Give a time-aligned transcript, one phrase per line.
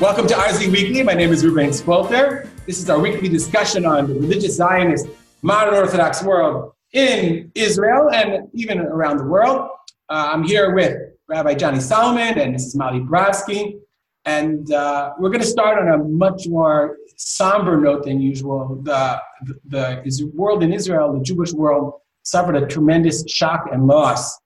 [0.00, 1.02] Welcome to RZ Weekly.
[1.02, 2.48] My name is Ruben Spolter.
[2.66, 5.08] This is our weekly discussion on the religious Zionist
[5.42, 9.68] modern Orthodox world in Israel and even around the world.
[10.08, 12.76] Uh, I'm here with Rabbi Johnny Solomon and Mrs.
[12.76, 13.80] Molly Brofsky.
[14.24, 18.80] And uh, we're going to start on a much more somber note than usual.
[18.84, 19.20] The,
[19.66, 24.38] the, the world in Israel, the Jewish world, suffered a tremendous shock and loss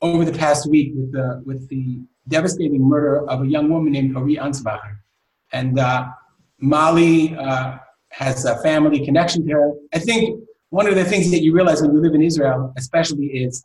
[0.00, 4.16] over the past week with the, with the devastating murder of a young woman named
[4.16, 4.98] Ori Ansbacher.
[5.52, 6.08] And uh,
[6.58, 7.78] Molly uh,
[8.10, 9.72] has a family connection to her.
[9.92, 13.26] I think one of the things that you realize when you live in Israel, especially,
[13.26, 13.62] is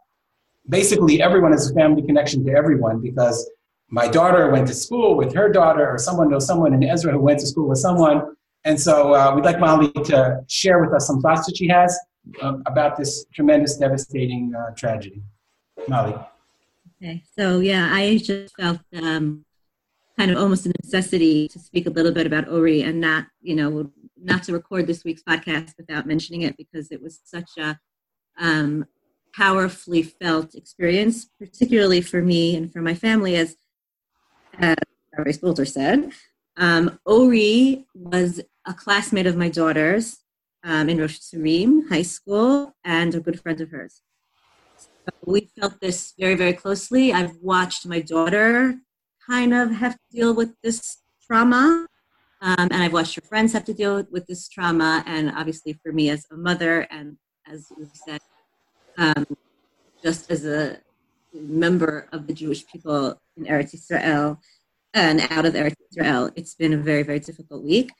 [0.68, 3.50] basically everyone has a family connection to everyone because
[3.90, 7.20] my daughter went to school with her daughter, or someone knows someone in Ezra who
[7.20, 8.36] went to school with someone.
[8.66, 11.98] And so uh, we'd like Molly to share with us some thoughts that she has
[12.42, 15.22] um, about this tremendous, devastating uh, tragedy.
[15.88, 16.16] Molly.
[17.02, 19.46] Okay, so yeah, I just felt um,
[20.18, 23.56] kind of almost a necessity to speak a little bit about Ori and not, you
[23.56, 27.80] know, not to record this week's podcast without mentioning it because it was such a
[28.40, 28.86] um,
[29.36, 33.56] powerfully felt experience, particularly for me and for my family, as,
[34.58, 34.76] as
[35.16, 36.12] Rabbi Spolter said.
[36.58, 40.18] Um, Ori was a classmate of my daughter's
[40.64, 44.02] um, in Rosh Tzurim High School and a good friend of hers.
[44.78, 47.14] So we felt this very, very closely.
[47.14, 48.76] I've watched my daughter
[49.26, 51.88] kind of have to deal with this trauma.
[52.42, 55.04] Um, and I've watched her friends have to deal with this trauma.
[55.08, 57.18] And obviously, for me as a mother, and
[57.52, 58.22] as we said,
[58.98, 59.26] um,
[60.04, 60.80] just as a
[61.34, 64.40] member of the Jewish people in Eretz Israel
[64.94, 67.92] and out of Eretz Israel, it's been a very, very difficult week.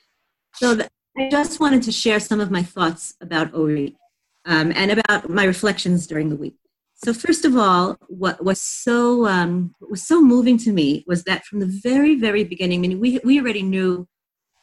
[0.54, 0.80] So
[1.18, 3.98] I just wanted to share some of my thoughts about Ori
[4.46, 6.58] um, and about my reflections during the week.
[7.04, 11.24] So first of all, what was so um, what was so moving to me was
[11.26, 12.80] that from the very very beginning.
[12.80, 14.08] I mean, we we already knew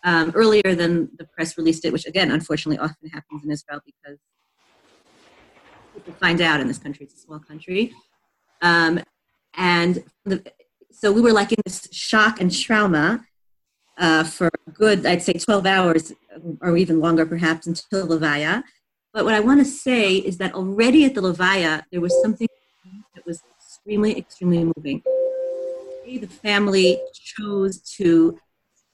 [0.05, 4.19] um, earlier than the press released it, which again, unfortunately, often happens in Israel because
[5.95, 7.05] people find out in this country.
[7.07, 7.93] It's a small country,
[8.63, 9.01] um,
[9.57, 10.45] and the,
[10.91, 13.25] so we were like in this shock and trauma
[13.97, 16.13] uh, for good, I'd say, twelve hours
[16.61, 18.65] or even longer, perhaps, until Levaya.
[19.15, 22.49] But what I want to say is that already at the Levaya, there was something
[23.15, 25.03] that was extremely, extremely moving.
[26.05, 28.37] The family chose to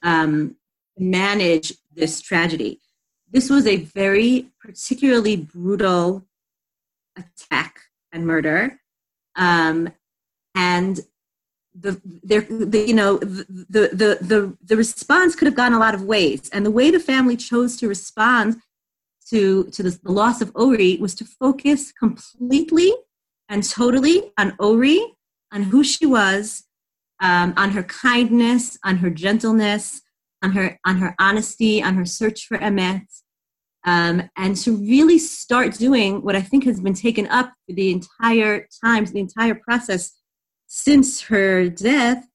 [0.03, 0.57] um,
[0.95, 2.79] manage this tragedy.
[3.31, 6.27] This was a very particularly brutal
[7.17, 8.79] attack and murder.
[9.35, 9.89] Um,
[10.53, 10.99] and
[11.73, 16.03] the, the, you know the, the, the, the response could have gone a lot of
[16.03, 18.57] ways and the way the family chose to respond
[19.31, 22.93] to, to the loss of Ori was to focus completely
[23.49, 25.01] and totally on Ori,
[25.51, 26.63] on who she was,
[27.21, 30.01] um, on her kindness, on her gentleness,
[30.43, 33.05] on her, on her honesty, on her search for Emet,
[33.85, 37.91] um, and to really start doing what I think has been taken up for the
[37.91, 40.11] entire time, the entire process
[40.67, 42.25] since her death,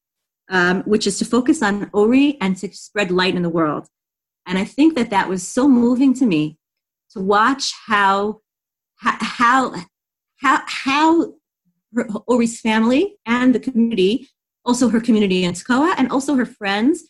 [0.51, 3.87] um, which is to focus on Ori and to spread light in the world.
[4.47, 6.59] And I think that that was so moving to me
[7.16, 8.41] to watch how
[8.99, 9.75] how
[10.41, 11.32] how how
[12.27, 14.28] Ori's family and the community,
[14.65, 17.05] also her community in Tekoa, and also her friends,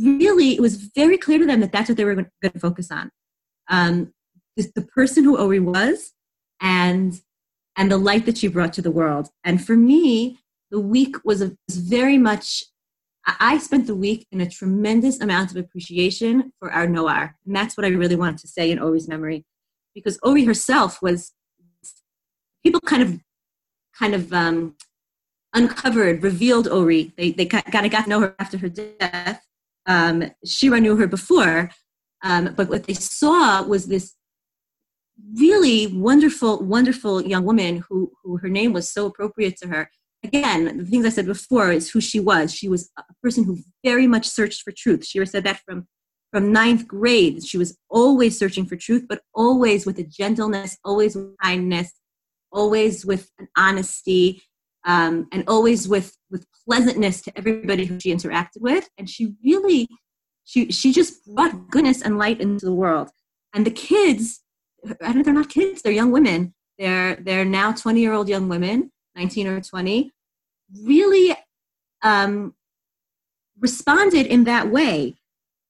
[0.00, 2.90] really it was very clear to them that that's what they were going to focus
[2.90, 3.10] on.
[3.68, 4.12] Um,
[4.56, 6.12] the person who Ori was,
[6.60, 7.20] and
[7.76, 9.28] and the light that she brought to the world.
[9.44, 10.38] And for me,
[10.70, 12.64] the week was, a, was very much
[13.26, 17.36] I spent the week in a tremendous amount of appreciation for our Noar.
[17.46, 19.44] And that's what I really wanted to say in Ori's memory.
[19.94, 21.32] Because Ori herself was,
[22.64, 23.20] people kind of,
[23.96, 24.76] kind of um,
[25.54, 27.12] uncovered, revealed Ori.
[27.16, 29.46] They, they kind of got to know her after her death.
[29.86, 31.70] Um, Shira knew her before.
[32.24, 34.14] Um, but what they saw was this
[35.38, 39.90] really wonderful, wonderful young woman who, who her name was so appropriate to her
[40.24, 42.54] again, the things I said before is who she was.
[42.54, 45.04] She was a person who very much searched for truth.
[45.04, 45.86] She said that from
[46.32, 47.44] from ninth grade.
[47.44, 51.92] She was always searching for truth, but always with a gentleness, always with kindness,
[52.50, 54.42] always with an honesty,
[54.86, 58.88] um, and always with with pleasantness to everybody who she interacted with.
[58.96, 59.88] And she really,
[60.44, 63.10] she she just brought goodness and light into the world.
[63.54, 64.40] And the kids,
[65.02, 66.54] I don't, they're not kids; they're young women.
[66.78, 70.10] They're they're now twenty year old young women 19 or 20,
[70.82, 71.36] really
[72.02, 72.54] um,
[73.58, 75.16] responded in that way.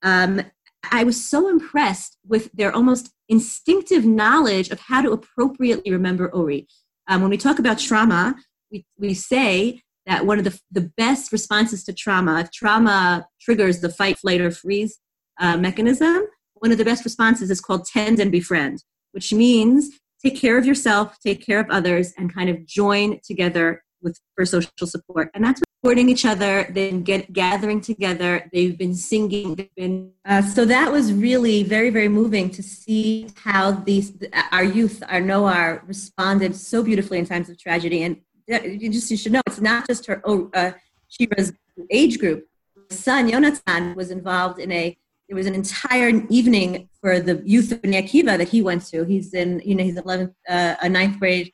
[0.03, 0.43] Um,
[0.91, 6.67] I was so impressed with their almost instinctive knowledge of how to appropriately remember Ori.
[7.09, 8.35] Um, when we talk about trauma,
[8.71, 13.81] we, we say that one of the, the best responses to trauma, if trauma triggers
[13.81, 14.99] the fight, flight, or freeze
[15.41, 19.91] uh, mechanism, one of the best responses is called tend and befriend, which means
[20.23, 24.45] take care of yourself, take care of others, and kind of join together with for
[24.45, 25.31] social support.
[25.35, 26.69] And that's supporting each other.
[26.73, 28.49] Been get, gathering together.
[28.53, 29.55] They've been singing.
[29.55, 34.13] They've been uh, so that was really very very moving to see how these
[34.51, 38.03] our youth, our Noar, responded so beautifully in times of tragedy.
[38.03, 40.73] And you just you should know it's not just her oh, uh,
[41.09, 41.53] Shira's
[41.91, 42.47] age group.
[42.91, 44.97] Son Yonatan was involved in a
[45.29, 49.05] it was an entire evening for the youth of Akiva that he went to.
[49.05, 51.53] He's in, you know, he's 11th, uh, a ninth grade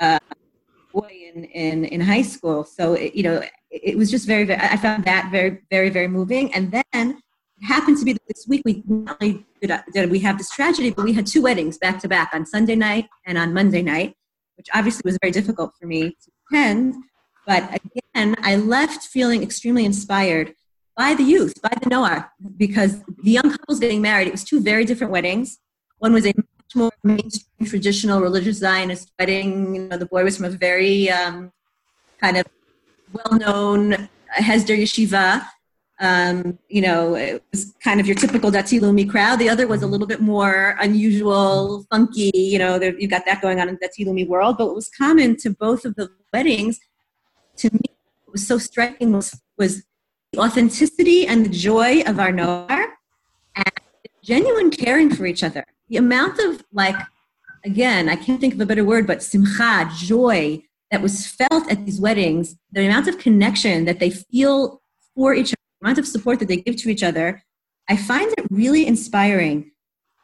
[0.00, 0.20] uh,
[0.92, 2.64] boy in, in, in high school.
[2.64, 6.06] So, it, you know, it, was just very, very, I found that very, very, very
[6.06, 6.54] moving.
[6.54, 10.38] And then it happened to be this week we not only did, did we have
[10.38, 13.52] this tragedy, but we had two weddings back to back on Sunday night and on
[13.52, 14.14] Monday night,
[14.56, 16.94] which obviously was very difficult for me to attend.
[17.44, 17.80] But
[18.14, 20.54] again, I left feeling extremely inspired
[21.00, 22.92] by the youth, by the Noar, because
[23.26, 25.58] the young couples getting married, it was two very different weddings.
[25.98, 29.74] One was a much more mainstream, traditional religious Zionist wedding.
[29.74, 31.52] You know, the boy was from a very um,
[32.20, 32.44] kind of
[33.14, 34.10] well-known
[34.48, 35.42] Hesder Yeshiva.
[36.00, 39.38] Um, you know, it was kind of your typical Dati Leumi crowd.
[39.38, 42.30] The other was a little bit more unusual, funky.
[42.34, 44.58] You know, there, you got that going on in the Dati Leumi world.
[44.58, 46.78] But what was common to both of the weddings,
[47.56, 47.88] to me,
[48.30, 49.82] was so striking was was
[50.38, 52.86] authenticity and the joy of our Noar
[53.56, 53.72] and
[54.22, 55.64] genuine caring for each other.
[55.88, 56.96] The amount of like,
[57.64, 61.84] again, I can't think of a better word, but simcha, joy that was felt at
[61.84, 64.80] these weddings, the amount of connection that they feel
[65.14, 67.42] for each other, the amount of support that they give to each other,
[67.88, 69.72] I find it really inspiring.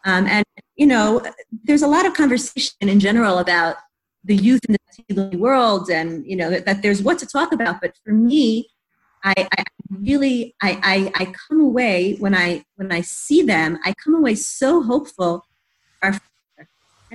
[0.04, 0.44] Um, and,
[0.76, 1.24] you know,
[1.64, 3.76] there's a lot of conversation in general about
[4.22, 4.76] the youth in
[5.08, 7.80] the world and, you know, that, that there's what to talk about.
[7.80, 8.68] But for me,
[9.24, 13.92] I, I really I, I, I come away when I when I see them, I
[13.92, 15.44] come away so hopeful.
[16.02, 16.20] And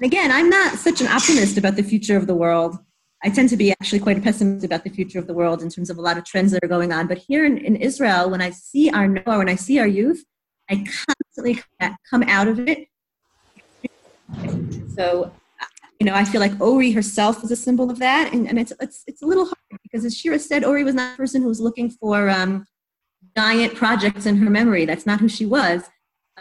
[0.03, 2.77] again, I'm not such an optimist about the future of the world.
[3.23, 5.69] I tend to be actually quite a pessimist about the future of the world in
[5.69, 7.07] terms of a lot of trends that are going on.
[7.07, 10.25] But here in, in Israel, when I see our Noar, when I see our youth,
[10.69, 11.61] I constantly
[12.09, 12.87] come out of it.
[14.95, 15.31] So
[16.01, 18.73] you know, I feel like Ori herself is a symbol of that, and, and it's,
[18.81, 21.47] it's it's a little hard because, as Shira said, Ori was not a person who
[21.47, 22.65] was looking for um,
[23.37, 24.83] giant projects in her memory.
[24.85, 25.83] That's not who she was.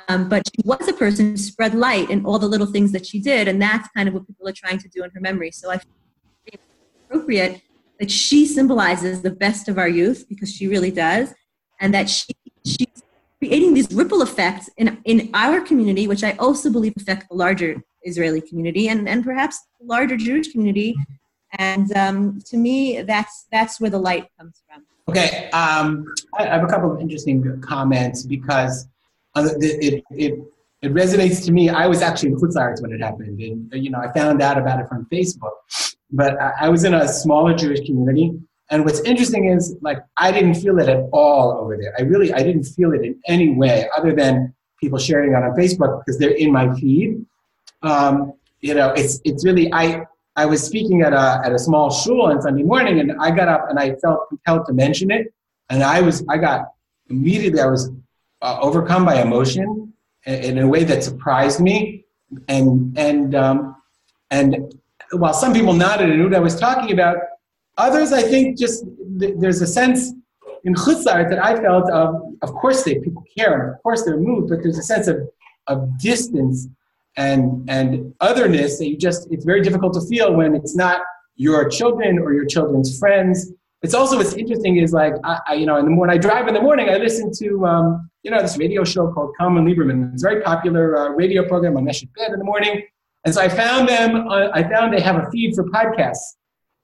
[0.09, 3.05] Um, but she was a person who spread light in all the little things that
[3.05, 5.51] she did, and that's kind of what people are trying to do in her memory.
[5.51, 6.59] So I feel
[7.05, 7.61] appropriate
[7.99, 11.35] that she symbolizes the best of our youth because she really does,
[11.81, 12.33] and that she
[12.65, 13.03] she's
[13.39, 17.83] creating these ripple effects in in our community, which I also believe affect the larger
[18.03, 20.95] Israeli community and, and perhaps larger Jewish community.
[21.59, 24.85] And um, to me, that's that's where the light comes from.
[25.09, 26.07] Okay, um,
[26.39, 28.87] I have a couple of interesting comments because
[29.37, 30.39] it, it,
[30.83, 31.69] it resonates to me.
[31.69, 34.57] I was actually in Chutz La'aretz when it happened, and you know I found out
[34.57, 35.51] about it from Facebook.
[36.13, 38.39] But I was in a smaller Jewish community,
[38.71, 41.93] and what's interesting is like I didn't feel it at all over there.
[41.99, 45.51] I really I didn't feel it in any way other than people sharing it on
[45.57, 47.27] Facebook because they're in my feed
[47.83, 50.03] um, you know, it's it's really I
[50.37, 53.49] I was speaking at a at a small shul on Sunday morning, and I got
[53.49, 55.33] up and I felt compelled to mention it,
[55.71, 56.73] and I was I got
[57.09, 57.91] immediately I was
[58.43, 59.93] uh, overcome by emotion
[60.27, 62.05] in, a way that surprised me,
[62.49, 63.77] and and um,
[64.31, 64.75] and
[65.13, 67.17] while some people nodded and knew what I was talking about,
[67.79, 68.85] others I think just
[69.19, 70.13] th- there's a sense
[70.65, 74.21] in chutzar that I felt of of course they people care and of course they're
[74.21, 75.17] moved, but there's a sense of
[75.67, 76.69] of distance
[77.17, 81.01] and and otherness that you just it's very difficult to feel when it's not
[81.37, 83.53] your children or your children's friends.
[83.83, 86.49] It's also what's interesting is like I, I you know in the when I drive
[86.49, 90.13] in the morning I listen to um, you know this radio show called Kalman Lieberman.
[90.13, 92.83] It's a very popular uh, radio program on Reshet Bet in the morning.
[93.25, 96.37] And so I found them uh, I found they have a feed for podcasts.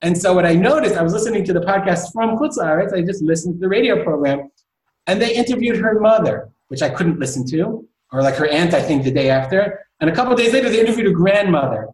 [0.02, 3.02] And so what I noticed I was listening to the podcast from Chutz La'aretz I
[3.02, 4.50] just listened to the radio program.
[5.06, 8.83] And they interviewed her mother which I couldn't listen to or like her aunt I
[8.83, 11.88] think the day after and a couple days later, they interviewed a grandmother.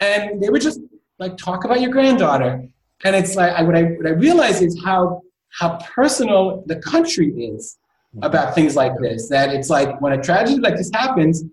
[0.00, 0.80] And they would just
[1.18, 2.64] like talk about your granddaughter.
[3.04, 7.28] And it's like, I, what, I, what I realize is how, how personal the country
[7.28, 7.78] is
[8.14, 8.24] mm-hmm.
[8.24, 9.28] about things like this.
[9.28, 11.44] That it's like when a tragedy like this happens,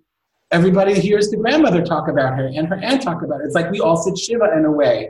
[0.52, 3.46] everybody hears the grandmother talk about her and her aunt talk about it.
[3.46, 5.10] It's like we all sit Shiva in a way.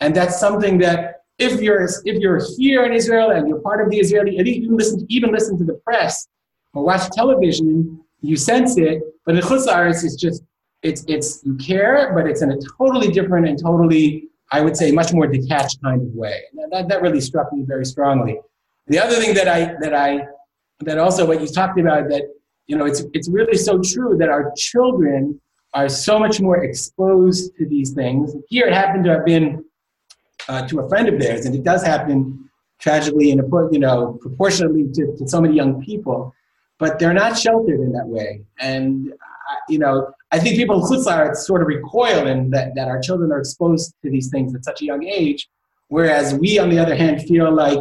[0.00, 3.90] And that's something that if you're, if you're here in Israel and you're part of
[3.90, 6.28] the Israeli, even listen, even listen to the press
[6.74, 10.42] or watch television, you sense it, but in Chutz it's just,
[10.82, 14.92] it's, it's, you care, but it's in a totally different and totally I would say,
[14.92, 16.42] much more detached kind of way.
[16.70, 18.38] That, that really struck me very strongly.
[18.86, 20.26] The other thing that I that I
[20.80, 22.22] that also what you talked about that
[22.68, 25.40] you know it's it's really so true that our children
[25.74, 28.34] are so much more exposed to these things.
[28.48, 29.64] Here, it happened to have been
[30.48, 33.42] uh, to a friend of theirs, and it does happen tragically and
[33.72, 36.32] you know proportionately to, to so many young people.
[36.78, 40.82] But they're not sheltered in that way, and uh, you know I think people in
[40.82, 44.64] Chutzlar sort of recoil in that, that our children are exposed to these things at
[44.64, 45.48] such a young age,
[45.88, 47.78] whereas we, on the other hand, feel like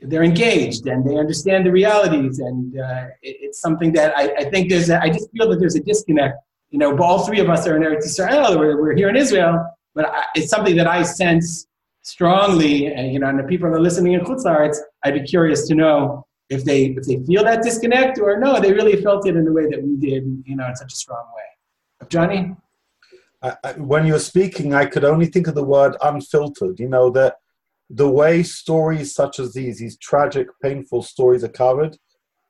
[0.00, 4.50] they're engaged and they understand the realities, and uh, it, it's something that I, I
[4.50, 4.90] think there's.
[4.90, 6.36] A, I just feel that there's a disconnect.
[6.70, 8.58] You know, but all three of us are in Eretz Israel.
[8.58, 11.66] We're, we're here in Israel, but I, it's something that I sense
[12.02, 12.86] strongly.
[12.86, 15.74] And you know, and the people that are listening in Chutzlar, I'd be curious to
[15.74, 19.44] know if they if they feel that disconnect or no, they really felt it in
[19.44, 20.24] the way that we did.
[20.46, 22.08] You know, in such a strong way.
[22.08, 22.56] Johnny.
[23.40, 26.80] I, I, when you were speaking, I could only think of the word unfiltered.
[26.80, 27.36] You know that
[27.90, 31.96] the way stories such as these, these tragic, painful stories are covered,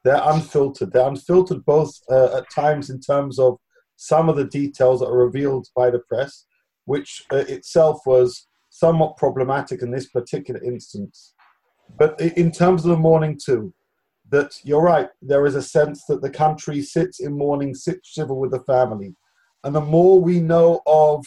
[0.04, 0.92] they're unfiltered.
[0.92, 3.58] They're unfiltered both uh, at times in terms of
[3.96, 6.46] some of the details that are revealed by the press,
[6.86, 11.34] which uh, itself was somewhat problematic in this particular instance.
[11.98, 13.72] But in terms of the mourning too,
[14.30, 18.34] that you're right, there is a sense that the country sits in mourning, sits shiva
[18.34, 19.14] with the family.
[19.64, 21.26] And the more we know of,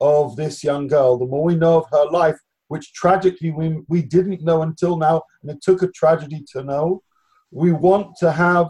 [0.00, 4.02] of this young girl, the more we know of her life, which tragically we, we
[4.02, 7.02] didn't know until now, and it took a tragedy to know.
[7.50, 8.68] We want to have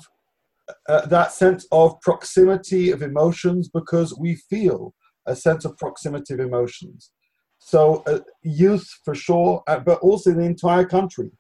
[0.89, 4.95] uh, that sense of proximity of emotions because we feel
[5.27, 7.11] a sense of proximity of emotions.
[7.59, 11.31] So, uh, youth for sure, uh, but also the entire country,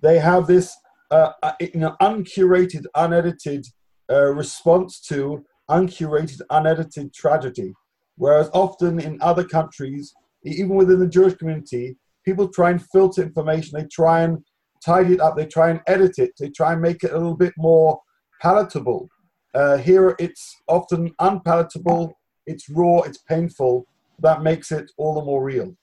[0.00, 0.74] they have this
[1.10, 1.52] uh, uh
[2.00, 3.66] uncurated, unedited
[4.10, 7.72] uh, response to uncurated, unedited tragedy.
[8.16, 10.12] Whereas often in other countries,
[10.44, 13.78] even within the Jewish community, people try and filter information.
[13.78, 14.38] They try and
[14.84, 15.36] tidy it up.
[15.36, 16.32] They try and edit it.
[16.38, 18.00] They try and make it a little bit more
[18.42, 19.08] palatable.
[19.54, 22.12] Uh, here, it's often unpalatable.
[22.46, 23.00] It's raw.
[23.00, 23.86] It's painful.
[24.18, 25.74] That makes it all the more real.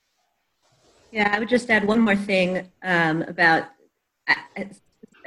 [1.12, 3.70] Yeah, I would just add one more thing um, about
[4.28, 4.36] uh,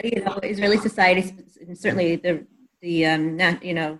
[0.04, 1.34] you know Israeli society,
[1.66, 2.46] and certainly the
[2.80, 3.98] the um, you know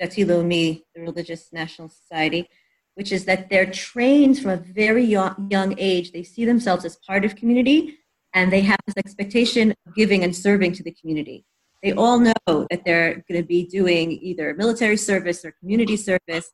[0.00, 2.48] Dati Leumi, the religious national society
[2.94, 6.12] which is that they're trained from a very young, young age.
[6.12, 7.96] They see themselves as part of community
[8.34, 11.44] and they have this expectation of giving and serving to the community.
[11.82, 12.34] They all know
[12.70, 16.50] that they're going to be doing either military service or community service.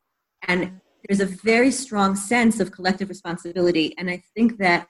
[0.47, 3.95] And there's a very strong sense of collective responsibility.
[3.99, 4.87] And I think that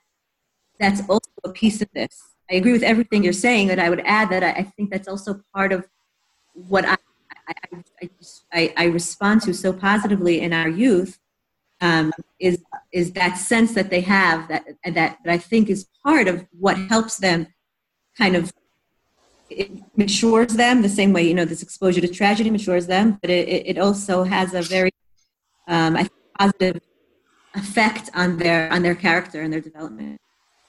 [0.78, 2.35] that's also a piece of this.
[2.50, 5.42] I agree with everything you're saying, but I would add that I, think that's also
[5.54, 5.86] part of
[6.54, 6.96] what I,
[7.48, 8.20] I,
[8.52, 11.18] I, I respond to so positively in our youth
[11.80, 12.62] um, is
[12.92, 16.78] is that sense that they have that that that I think is part of what
[16.78, 17.48] helps them
[18.16, 18.52] kind of
[19.50, 23.30] it matures them the same way you know this exposure to tragedy matures them, but
[23.30, 24.90] it, it also has a very
[25.68, 26.80] um, I think, positive
[27.54, 30.18] effect on their on their character and their development.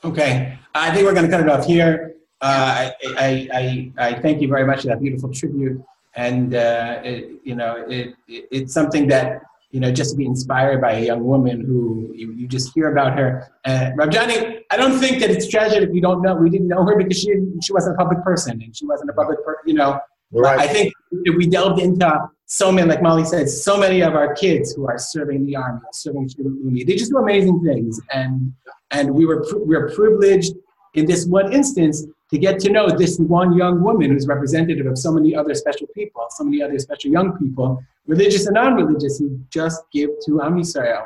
[0.04, 2.14] Okay, I think we're going to cut it off here.
[2.40, 5.84] Uh, I, I, I, I, thank you very much for that beautiful tribute,
[6.16, 10.26] and uh, it, you know it, it, it's something that you know, just to be
[10.26, 13.52] inspired by a young woman who you, you just hear about her.
[13.66, 16.36] And Rabjani, I don't think that it's tragic if you don't know.
[16.36, 17.30] We didn't know her because she
[17.62, 20.00] she wasn't a public person and she wasn't a public, person, you know.
[20.32, 20.60] Right.
[20.60, 24.34] I think if we delved into so many, like Molly said, so many of our
[24.34, 28.54] kids who are serving the army, serving Shulumi, they just do amazing things, and
[28.92, 30.54] and we were we were privileged
[30.94, 34.98] in this one instance to get to know this one young woman who's representative of
[34.98, 39.40] so many other special people, so many other special young people, religious and non-religious, who
[39.50, 41.06] just give to Am Yisrael.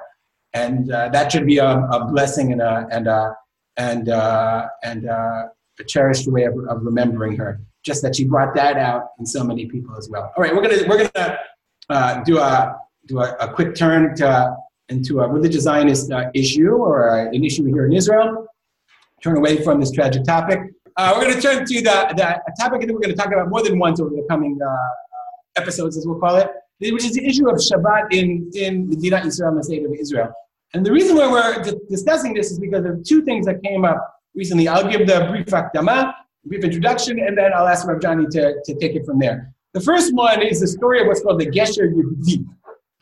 [0.54, 3.36] And uh, that should be a, a, blessing and a, and a,
[3.78, 5.50] and uh, and a
[5.88, 7.60] cherished way of, of remembering her.
[7.84, 10.32] Just that she brought that out in so many people as well.
[10.36, 11.38] All right, we're gonna we're gonna
[11.90, 14.56] uh, do a do a, a, quick turn to,
[14.90, 18.46] into a religious Zionist uh, issue or an issue here in Israel.
[19.24, 20.60] Turn away from this tragic topic.
[20.98, 23.28] Uh, we're going to turn to the, the a topic that we're going to talk
[23.28, 24.78] about more than once over the coming uh, uh,
[25.56, 29.56] episodes, as we'll call it, which is the issue of Shabbat in, in Medina Israel,
[29.56, 30.32] the state of Israel.
[30.74, 34.16] And the reason why we're discussing this is because of two things that came up
[34.36, 34.68] recently.
[34.68, 36.14] I'll give the brief akdama,
[36.46, 39.54] brief introduction, and then I'll ask Rav Johnny to, to take it from there.
[39.74, 42.46] The first one is the story of what's called the Gesher Yehudit.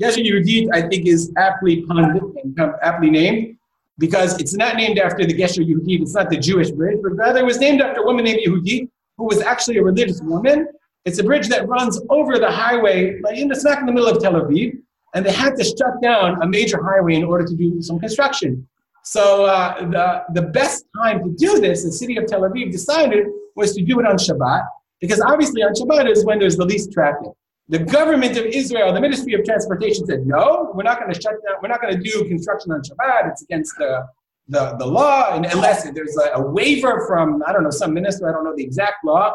[0.02, 3.58] Gesher Yehudit, I think, is aptly and um, aptly named
[3.98, 7.40] because it's not named after the Gesher Yehudi, it's not the Jewish bridge, but rather
[7.40, 10.68] it was named after a woman named Yehudit, who was actually a religious woman.
[11.06, 14.10] It's a bridge that runs over the highway, like in the smack in the middle
[14.10, 14.78] of Tel Aviv,
[15.16, 18.68] and they had to shut down a major highway in order to do some construction.
[19.04, 23.26] So uh, the, the best time to do this, the city of Tel Aviv decided,
[23.56, 24.64] was to do it on Shabbat,
[25.02, 27.30] because obviously on Shabbat is when there's the least traffic.
[27.70, 31.34] The government of Israel, the Ministry of Transportation said, no, we're not going to shut
[31.46, 33.32] down, we're not going to do construction on Shabbat.
[33.32, 34.08] It's against the,
[34.48, 38.28] the, the law, and unless there's a, a waiver from, I don't know, some minister,
[38.30, 39.34] I don't know the exact law.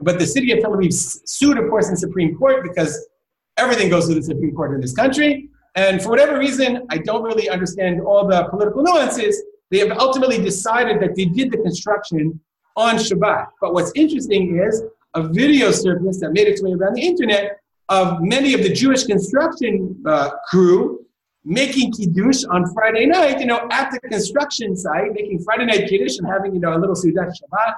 [0.00, 3.08] But the city of Tel Aviv sued, of course, in Supreme Court because
[3.56, 5.48] everything goes to the Supreme Court in this country.
[5.74, 9.42] And for whatever reason, I don't really understand all the political nuances.
[9.70, 12.40] They have ultimately decided that they did the construction
[12.76, 13.48] on Shabbat.
[13.60, 14.82] But what's interesting is
[15.14, 19.04] a video surfaced that made its way around the internet of many of the Jewish
[19.04, 21.04] construction uh, crew
[21.44, 26.18] making kiddush on Friday night, you know, at the construction site, making Friday night kiddush
[26.18, 27.72] and having, you know, a little Seudat Shabbat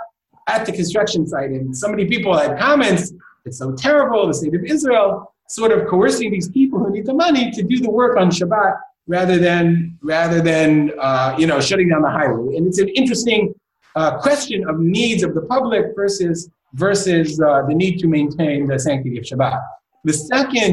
[0.48, 1.50] at the construction site.
[1.50, 3.12] And so many people had comments,
[3.44, 7.12] it's so terrible, the state of Israel, sort of coercing these people who need the
[7.12, 8.74] money to do the work on Shabbat
[9.08, 12.56] rather than, rather than uh, you know, shutting down the highway.
[12.56, 13.52] And it's an interesting
[13.96, 18.78] uh, question of needs of the public versus, versus uh, the need to maintain the
[18.78, 19.60] sanctity of Shabbat.
[20.04, 20.72] The second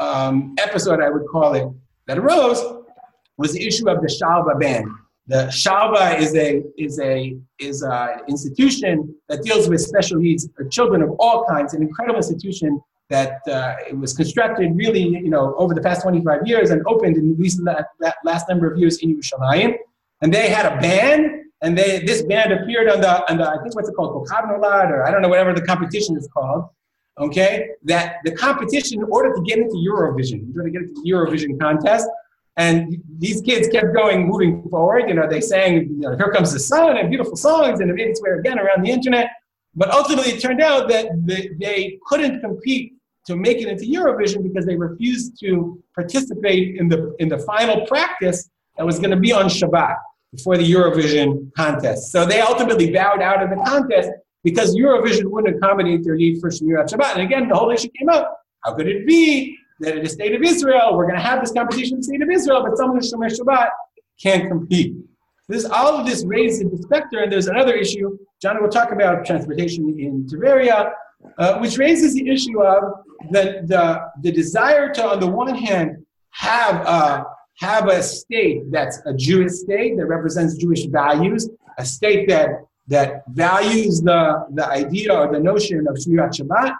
[0.00, 1.68] uh, um, episode, I would call it,
[2.08, 2.60] that arose
[3.36, 4.90] was the issue of the Shalva Band.
[5.28, 11.02] The Shalva is a is a is an institution that deals with special needs children
[11.02, 11.74] of all kinds.
[11.74, 16.46] An incredible institution that uh, it was constructed really, you know, over the past 25
[16.46, 19.76] years and opened in recent that, that last number of years in Yerushalayim.
[20.22, 23.58] And they had a band, and they this band appeared on the on the I
[23.62, 26.68] think what's it called, Nolad, or I don't know whatever the competition is called
[27.18, 31.00] okay, that the competition, in order to get into Eurovision, in order to get into
[31.00, 32.08] the Eurovision contest,
[32.58, 35.08] and these kids kept going, moving forward.
[35.08, 37.94] You know, they sang, you know, Here Comes the Sun, and beautiful songs, and it
[37.94, 39.28] made its way again around the internet.
[39.74, 42.94] But ultimately, it turned out that they couldn't compete
[43.26, 47.86] to make it into Eurovision because they refused to participate in the, in the final
[47.86, 49.96] practice that was going to be on Shabbat
[50.32, 52.12] before the Eurovision contest.
[52.12, 54.10] So they ultimately bowed out of the contest
[54.44, 57.14] because Eurovision wouldn't accommodate their need for Shmirat Shabbat.
[57.14, 58.38] And again, the whole issue came up.
[58.64, 61.52] How could it be that in the state of Israel, we're going to have this
[61.52, 63.70] competition in the state of Israel, but someone who's Shomer Shabbat
[64.22, 64.94] can't compete?
[65.48, 68.18] This, all of this raises the specter, and there's another issue.
[68.42, 70.90] John will talk about transportation in Tiberia,
[71.38, 76.04] uh, which raises the issue of the, the, the desire to, on the one hand,
[76.30, 77.24] have a,
[77.58, 82.50] have a state that's a Jewish state that represents Jewish values, a state that
[82.88, 86.74] that values the, the idea or the notion of Shabbat.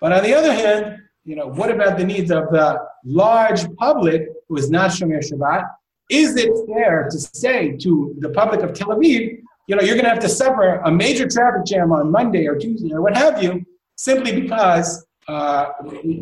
[0.00, 4.28] But on the other hand, you know, what about the needs of the large public
[4.48, 5.68] who is not Shomer Shabbat?
[6.10, 10.04] Is it fair to say to the public of Tel Aviv, you know, you're going
[10.04, 13.42] to have to suffer a major traffic jam on Monday or Tuesday or what have
[13.42, 13.66] you,
[13.98, 15.66] simply because uh,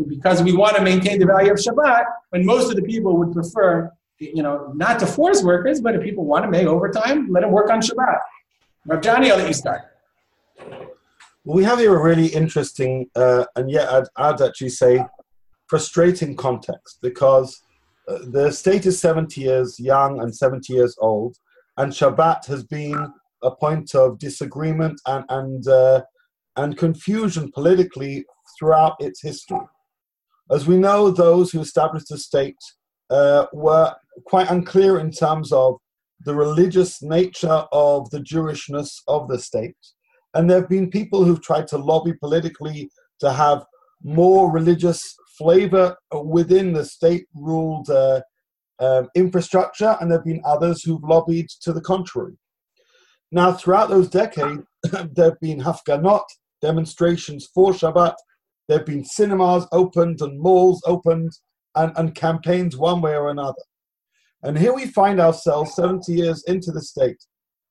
[0.09, 3.33] because we want to maintain the value of Shabbat, when most of the people would
[3.33, 7.43] prefer, you know, not to force workers, but if people want to make overtime, let
[7.43, 8.19] them work on Shabbat.
[8.87, 9.83] Rav Johnny, I'll let you start.
[11.45, 15.05] We have here a really interesting, uh, and yet I'd, I'd, actually say
[15.69, 17.63] frustrating context because
[18.09, 21.37] uh, the state is 70 years young and 70 years old,
[21.77, 23.13] and Shabbat has been
[23.43, 26.03] a point of disagreement and, and, uh,
[26.57, 28.25] and confusion politically
[28.59, 29.67] throughout its history.
[30.51, 32.57] As we know, those who established the state
[33.11, 35.77] uh, were quite unclear in terms of
[36.25, 39.77] the religious nature of the Jewishness of the state.
[40.35, 42.91] And there have been people who've tried to lobby politically
[43.21, 43.65] to have
[44.03, 48.21] more religious flavor within the state ruled uh,
[48.79, 52.37] uh, infrastructure, and there have been others who've lobbied to the contrary.
[53.33, 54.63] Now, throughout those decades,
[55.15, 56.25] there have been Hafganot,
[56.63, 58.15] demonstrations for Shabbat,
[58.69, 61.33] there have been cinemas opened and malls opened,
[61.77, 63.63] and, and campaigns one way or another.
[64.43, 67.23] And here we find ourselves 70 years into the state.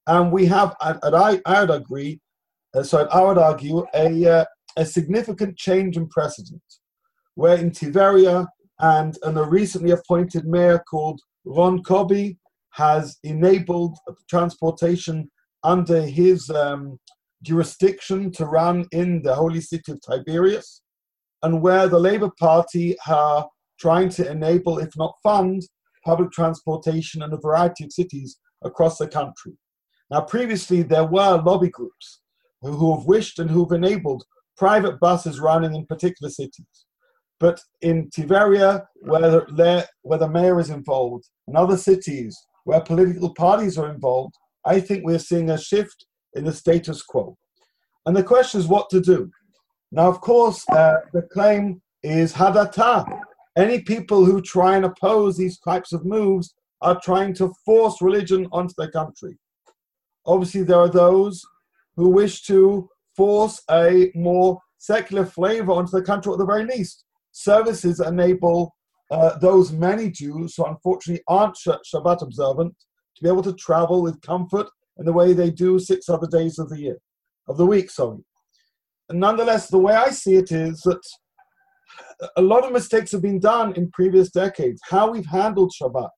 [0.07, 2.19] And we have, and, I, I would agree,
[2.75, 4.45] uh, so I would argue, a, uh,
[4.77, 6.61] a significant change in precedent,
[7.33, 8.45] where in Tiberia
[8.79, 12.37] and, and a recently appointed mayor called Ron Kobi
[12.71, 13.97] has enabled
[14.29, 15.31] transportation
[15.63, 16.99] under his um,
[17.45, 20.81] jurisdiction to run in the holy city of Tiberias,
[21.43, 23.47] and where the Labour Party are
[23.79, 25.61] trying to enable, if not fund,
[26.03, 29.53] public transportation in a variety of cities across the country.
[30.09, 32.21] Now, previously, there were lobby groups
[32.61, 34.23] who, have wished and who have enabled
[34.57, 36.85] private buses running in particular cities.
[37.39, 43.33] But in Tiberia, where the, where the mayor is involved, and other cities where political
[43.33, 46.05] parties are involved, I think we're seeing a shift
[46.35, 47.37] in the status quo.
[48.05, 49.31] And the question is what to do.
[49.91, 53.05] Now, of course, uh, the claim is hadata,
[53.57, 58.47] any people who try and oppose these types of moves are trying to force religion
[58.51, 59.37] onto their country.
[60.25, 61.41] Obviously, there are those
[61.95, 67.05] who wish to force a more secular flavor onto the country at the very least.
[67.31, 68.75] Services enable
[69.09, 72.75] uh, those many Jews who unfortunately aren't Shabbat observant
[73.15, 76.59] to be able to travel with comfort in the way they do six other days
[76.59, 76.97] of the year,
[77.47, 78.23] of the week, sorry.
[79.09, 81.01] And nonetheless, the way I see it is that
[82.37, 84.81] a lot of mistakes have been done in previous decades.
[84.89, 86.09] How we've handled Shabbat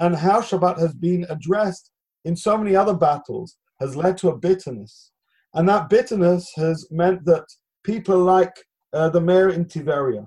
[0.00, 1.90] and how Shabbat has been addressed
[2.24, 5.10] in so many other battles has led to a bitterness.
[5.54, 7.44] And that bitterness has meant that
[7.84, 8.54] people like
[8.92, 10.26] uh, the mayor in Tiberia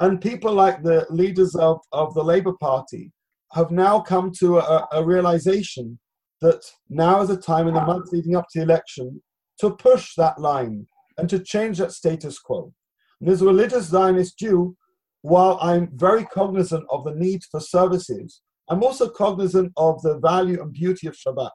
[0.00, 3.10] and people like the leaders of, of the Labour Party
[3.52, 5.98] have now come to a, a realization
[6.40, 9.22] that now is a time in the months leading up to the election
[9.60, 12.72] to push that line and to change that status quo.
[13.20, 14.76] And as a religious Zionist Jew,
[15.22, 20.62] while I'm very cognizant of the need for services, I'm also cognizant of the value
[20.62, 21.50] and beauty of Shabbat.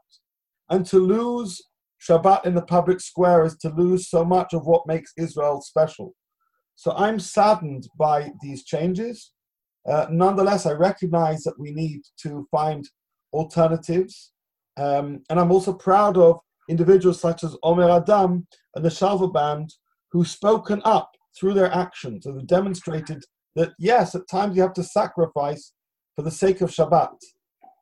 [0.69, 1.61] And to lose
[2.07, 6.13] Shabbat in the public square is to lose so much of what makes Israel special.
[6.75, 9.31] So I'm saddened by these changes.
[9.87, 12.89] Uh, nonetheless, I recognize that we need to find
[13.31, 14.32] alternatives.
[14.77, 19.73] Um, and I'm also proud of individuals such as Omer Adam and the Shalva Band
[20.11, 23.23] who've spoken up through their actions and demonstrated
[23.55, 25.73] that, yes, at times you have to sacrifice
[26.15, 27.15] for the sake of Shabbat.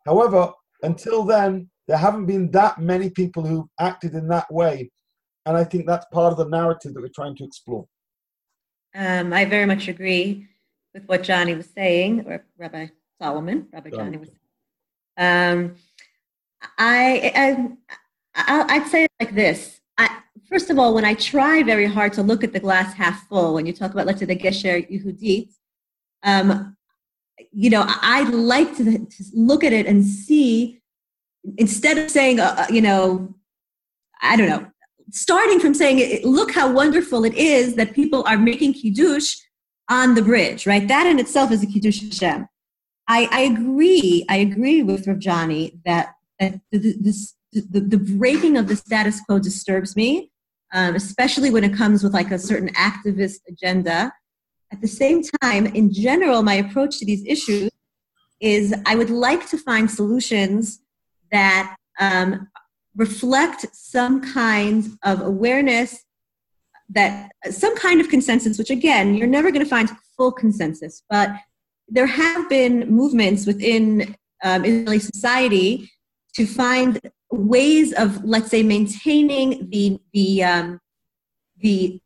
[0.06, 0.52] However,
[0.84, 4.90] until then, there haven't been that many people who've acted in that way.
[5.46, 7.86] And I think that's part of the narrative that we're trying to explore.
[8.96, 10.48] Um, I very much agree
[10.94, 12.88] with what Johnny was saying, or Rabbi
[13.22, 14.30] Solomon, Rabbi Johnny was.
[15.18, 15.76] Um,
[16.78, 17.76] I,
[18.36, 19.80] I, I'd say it like this.
[19.98, 20.20] I,
[20.50, 23.54] first of all, when I try very hard to look at the glass half full,
[23.54, 25.50] when you talk about, let's say, the Gesher Yehudit,
[26.24, 26.76] um,
[27.52, 30.82] you know, I'd like to, to, look at it and see,
[31.58, 33.34] instead of saying, uh, uh you know,
[34.22, 34.68] I don't know,
[35.12, 39.36] starting from saying, look how wonderful it is that people are making Kiddush
[39.90, 40.88] on the bridge, right?
[40.88, 42.48] That in itself is a Kiddush Hashem.
[43.08, 46.14] I, I agree, I agree with Rav Johnny that
[46.72, 50.32] this, the, the breaking of the status quo disturbs me,
[50.74, 54.12] um, especially when it comes with like a certain activist agenda.
[54.72, 57.70] At the same time, in general, my approach to these issues
[58.40, 60.80] is I would like to find solutions
[61.32, 62.48] that um,
[62.96, 66.04] reflect some kind of awareness
[66.94, 71.30] that some kind of consensus, which again, you're never going to find full consensus, but
[71.88, 75.90] there have been movements within um, Israeli society
[76.42, 77.00] to find
[77.30, 80.80] ways of, let's say, maintaining the the um,
[81.58, 82.02] the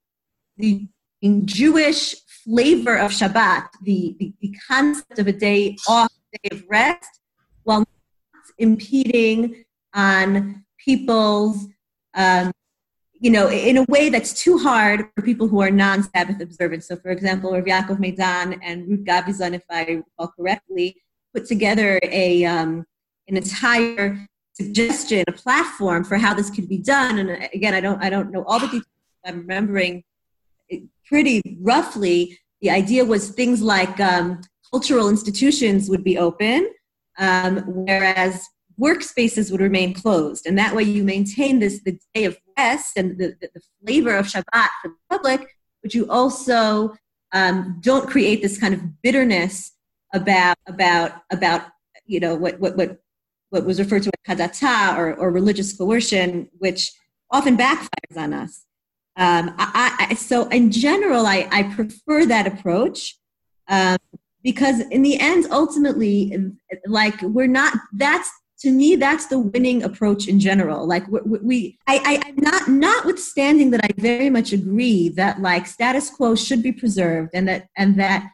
[0.58, 0.88] the
[1.46, 6.64] Jewish flavor of Shabbat, the, the, the concept of a day off, a day of
[6.70, 7.22] rest,
[7.64, 7.88] while not
[8.60, 11.68] impeding on people's,
[12.14, 12.52] um,
[13.14, 16.84] you know, in a way that's too hard for people who are non-Sabbath observant.
[16.84, 21.02] So, for example, Rav Yaakov Meidan and Ruth Gavison, if I recall correctly,
[21.34, 22.86] put together a um,
[23.28, 27.20] an entire suggestion, a platform for how this could be done.
[27.20, 28.86] And uh, again, I don't, I don't know all the details.
[29.26, 30.04] I'm remembering
[31.08, 32.40] pretty roughly.
[32.62, 36.72] The idea was things like um, cultural institutions would be open,
[37.18, 38.46] um, whereas
[38.80, 40.46] workspaces would remain closed.
[40.46, 44.16] And that way you maintain this the day of rest and the, the, the flavor
[44.16, 46.94] of Shabbat for the public, but you also
[47.32, 49.74] um, don't create this kind of bitterness
[50.14, 51.68] about about about
[52.06, 53.00] you know what what what
[53.56, 56.92] what was referred to as hadata or, or religious coercion, which
[57.32, 58.66] often backfires on us.
[59.18, 63.18] Um, I, I, so in general, I, I prefer that approach
[63.70, 63.98] um,
[64.44, 66.38] because in the end, ultimately,
[66.86, 67.74] like we're not.
[67.94, 70.86] That's to me, that's the winning approach in general.
[70.86, 75.66] Like we, we I, I, I'm not, notwithstanding that I very much agree that like
[75.66, 78.28] status quo should be preserved and that and that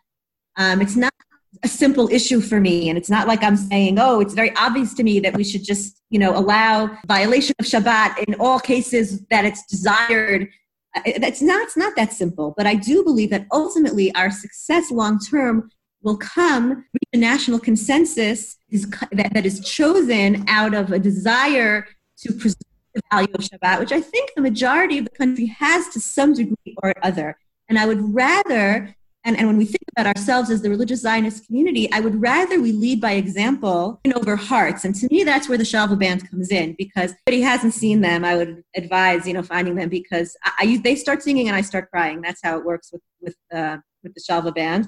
[0.58, 1.14] um, it's not
[1.64, 2.90] a simple issue for me.
[2.90, 5.64] And it's not like i'm saying oh it's very obvious to me that we should
[5.64, 10.50] just you know allow violation of shabbat in all cases that it's desired.
[10.96, 12.54] Uh, that's not it's not that simple.
[12.58, 15.70] But i do believe that ultimately our success long term
[16.04, 22.34] will come a national consensus is, that, that is chosen out of a desire to
[22.34, 22.56] preserve
[22.94, 26.34] the value of Shabbat, which I think the majority of the country has to some
[26.34, 27.38] degree or other.
[27.70, 31.46] And I would rather, and, and when we think about ourselves as the religious Zionist
[31.46, 34.84] community, I would rather we lead by example and over hearts.
[34.84, 38.02] And to me, that's where the Shalva Band comes in because if he hasn't seen
[38.02, 41.56] them, I would advise, you know, finding them because I, I, they start singing and
[41.56, 42.22] I start crying.
[42.22, 44.88] That's how it works with, with, uh, with the Shalva Band.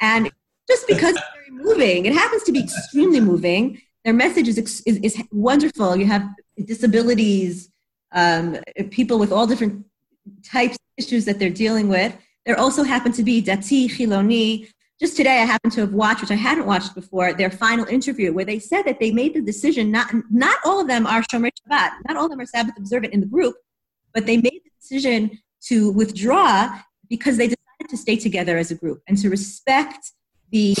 [0.00, 0.30] And
[0.68, 2.06] just because it's very moving.
[2.06, 3.80] It happens to be extremely moving.
[4.04, 5.96] their message is, is, is wonderful.
[5.96, 6.28] You have
[6.64, 7.70] disabilities,
[8.12, 8.58] um,
[8.90, 9.84] people with all different
[10.44, 12.16] types of issues that they're dealing with.
[12.46, 14.68] There also happen to be Dati, Chiloni.
[15.00, 18.32] Just today, I happened to have watched, which I hadn't watched before, their final interview
[18.32, 21.50] where they said that they made the decision, not, not all of them are Shomer
[21.50, 23.56] Shabbat, not all of them are Sabbath observant in the group,
[24.12, 26.78] but they made the decision to withdraw
[27.08, 30.12] because they decided to stay together as a group and to respect
[30.50, 30.76] the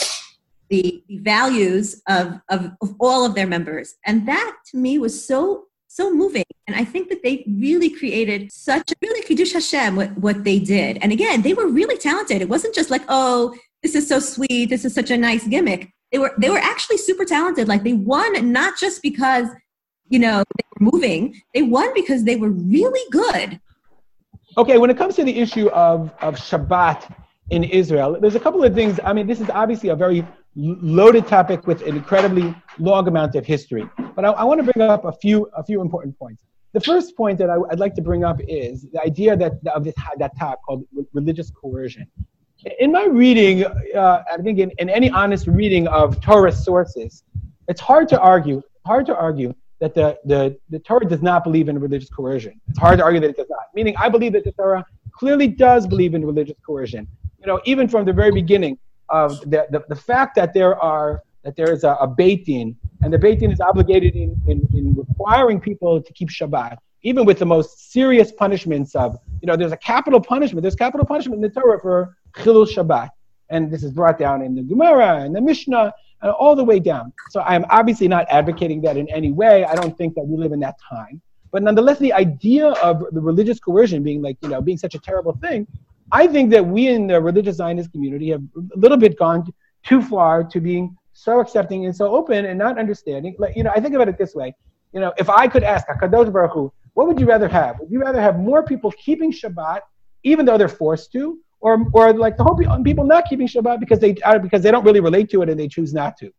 [0.70, 3.96] the, the values of, of, of all of their members.
[4.06, 6.43] And that to me was so so moving.
[6.66, 10.58] And I think that they really created such a really Kiddush Hashem what, what they
[10.58, 10.98] did.
[11.02, 12.40] And again, they were really talented.
[12.40, 15.90] It wasn't just like, oh, this is so sweet, this is such a nice gimmick.
[16.10, 17.68] They were they were actually super talented.
[17.68, 19.48] Like they won not just because,
[20.08, 23.60] you know, they were moving, they won because they were really good.
[24.56, 27.12] Okay, when it comes to the issue of, of Shabbat
[27.50, 29.00] in Israel, there's a couple of things.
[29.04, 30.24] I mean, this is obviously a very
[30.54, 33.88] loaded topic with an incredibly long amount of history.
[34.14, 36.44] But I, I want to bring up a few, a few important points.
[36.74, 39.84] The first point that I, would like to bring up is the idea that of
[39.84, 39.94] this
[40.38, 42.06] talk called religious coercion.
[42.80, 47.22] In my reading, uh, I think in, in any honest reading of Torah sources,
[47.68, 51.68] it's hard to argue, hard to argue that the, the, the Torah does not believe
[51.68, 52.60] in religious coercion.
[52.68, 53.66] It's hard to argue that it does not.
[53.74, 57.06] Meaning, I believe that the Torah clearly does believe in religious coercion.
[57.40, 58.78] You know, even from the very beginning,
[59.10, 62.76] of the, the, the fact that there are that there is a, a Beit Din,
[63.02, 67.24] and the Beit Din is obligated in, in, in requiring people to keep Shabbat, even
[67.24, 71.36] with the most serious punishments of, you know, there's a capital punishment, there's capital punishment
[71.36, 73.10] in the Torah for Chilul Shabbat.
[73.50, 76.80] And this is brought down in the Gemara and the Mishnah, and all the way
[76.80, 77.12] down.
[77.30, 79.64] So I'm obviously not advocating that in any way.
[79.64, 81.20] I don't think that we live in that time.
[81.52, 84.98] But nonetheless, the idea of the religious coercion being like, you know, being such a
[84.98, 85.68] terrible thing
[86.12, 89.52] I think that we in the religious Zionist community have a little bit gone
[89.84, 93.34] too far to being so accepting and so open and not understanding.
[93.38, 94.54] Like, you know, I think about it this way.
[94.92, 97.80] You know, if I could ask Hakadosh Baruch Hu, what would you rather have?
[97.80, 99.80] Would you rather have more people keeping Shabbat,
[100.24, 103.98] even though they're forced to, or, or like the whole people not keeping Shabbat because
[103.98, 106.30] they uh, because they don't really relate to it and they choose not to?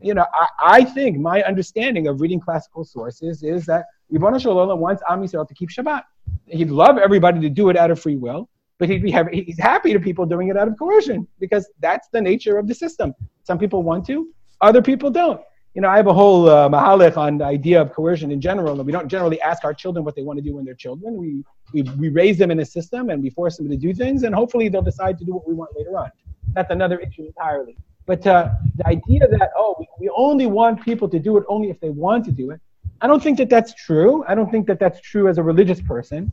[0.00, 4.54] You know, I, I think my understanding of reading classical sources is that Ribono Shel
[4.54, 6.02] Olam wants Am Yisrael to keep Shabbat.
[6.46, 8.48] He'd love everybody to do it out of free will,
[8.80, 12.08] but he'd be happy, he's happy to people doing it out of coercion because that's
[12.08, 13.14] the nature of the system.
[13.44, 14.28] Some people want to,
[14.62, 15.40] other people don't.
[15.74, 16.68] You know, I have a whole uh,
[17.16, 20.16] on the idea of coercion in general, and we don't generally ask our children what
[20.16, 21.16] they want to do when they're children.
[21.16, 24.24] We, we, we raise them in a system and we force them to do things,
[24.24, 26.10] and hopefully they'll decide to do what we want later on.
[26.54, 27.76] That's another issue entirely.
[28.06, 31.70] But uh, the idea that, oh, we, we only want people to do it only
[31.70, 32.60] if they want to do it,
[33.00, 34.24] I don't think that that's true.
[34.28, 36.32] I don't think that that's true as a religious person,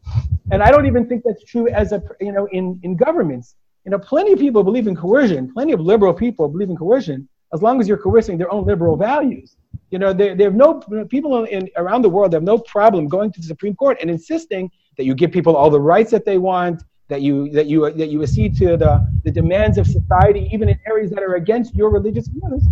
[0.51, 3.55] and I don't even think that's true as a you know in in governments.
[3.85, 5.53] You know, plenty of people believe in coercion.
[5.53, 8.97] Plenty of liberal people believe in coercion as long as you're coercing their own liberal
[8.97, 9.55] values.
[9.91, 13.31] You know, they, they have no people in around the world have no problem going
[13.31, 16.37] to the Supreme Court and insisting that you give people all the rights that they
[16.37, 20.69] want, that you that you that you accede to the, the demands of society, even
[20.69, 22.63] in areas that are against your religious views,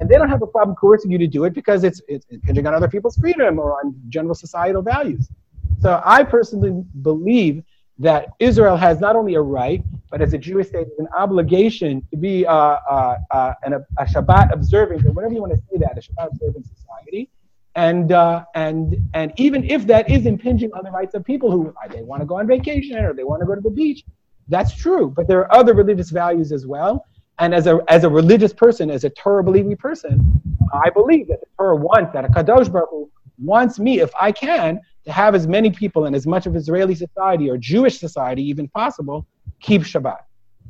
[0.00, 2.66] and they don't have a problem coercing you to do it because it's, it's impinging
[2.66, 5.28] on other people's freedom or on general societal values.
[5.80, 7.62] So I personally believe
[7.98, 12.16] that Israel has not only a right, but as a Jewish state, an obligation to
[12.16, 15.96] be uh, uh, uh, an, a Shabbat observing, or whatever you want to say that,
[15.96, 17.30] a Shabbat observing society.
[17.76, 21.74] And, uh, and, and even if that is impinging on the rights of people who
[21.90, 24.04] they want to go on vacation or they want to go to the beach,
[24.48, 25.10] that's true.
[25.10, 27.06] But there are other religious values as well.
[27.40, 30.40] And as a, as a religious person, as a Torah believing person,
[30.72, 34.30] I believe that the Torah wants, that a Kadosh Baruch Hu wants me, if I
[34.30, 38.42] can, to have as many people and as much of Israeli society or Jewish society
[38.42, 39.26] even possible
[39.60, 40.18] keep Shabbat.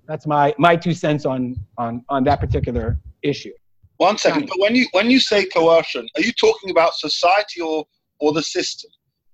[0.07, 3.53] That's my, my two cents on, on, on that particular issue.
[3.99, 7.87] One second, but when you when you say coercion, are you talking about society or
[8.19, 8.91] or the system?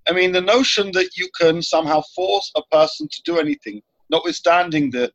[0.07, 4.91] I mean, the notion that you can somehow force a person to do anything, notwithstanding
[4.91, 5.11] the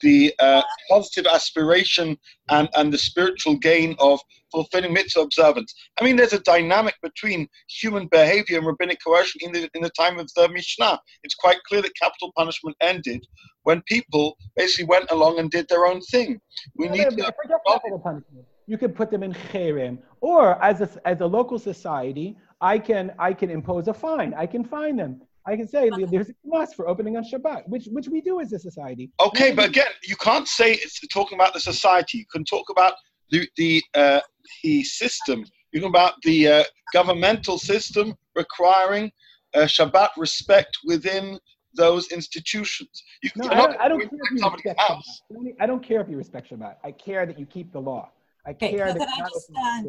[0.00, 2.16] the uh, positive aspiration
[2.50, 4.20] and, and the spiritual gain of
[4.52, 5.74] fulfilling mitzvah observance.
[6.00, 9.90] I mean, there's a dynamic between human behavior and rabbinic coercion in the, in the
[9.90, 11.00] time of the Mishnah.
[11.22, 13.26] It's quite clear that capital punishment ended
[13.64, 16.40] when people basically went along and did their own thing.
[16.76, 17.34] We need to.
[17.66, 18.46] capital punishment.
[18.66, 23.12] You can put them in cherem, or as a, as a local society, I can
[23.18, 24.32] I can impose a fine.
[24.32, 25.20] I can fine them.
[25.46, 28.52] I can say there's a class for opening on Shabbat, which which we do as
[28.52, 29.10] a society.
[29.20, 32.18] Okay, but again, you can't say it's talking about the society.
[32.18, 32.94] You can talk about
[33.30, 34.20] the the uh,
[34.62, 35.44] the system.
[35.72, 39.10] You can about the uh, governmental system requiring
[39.54, 41.38] uh, Shabbat respect within
[41.74, 43.02] those institutions.
[43.22, 45.54] You no, I don't, I don't care if you respect Shabbat.
[45.60, 46.76] I don't care if you respect Shabbat.
[46.84, 48.10] I care that you keep the law.
[48.46, 49.08] I care okay, that.
[49.08, 49.82] I just, uh,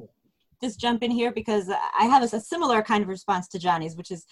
[0.62, 3.96] just jump in here because I have a, a similar kind of response to Johnny's,
[3.96, 4.26] which is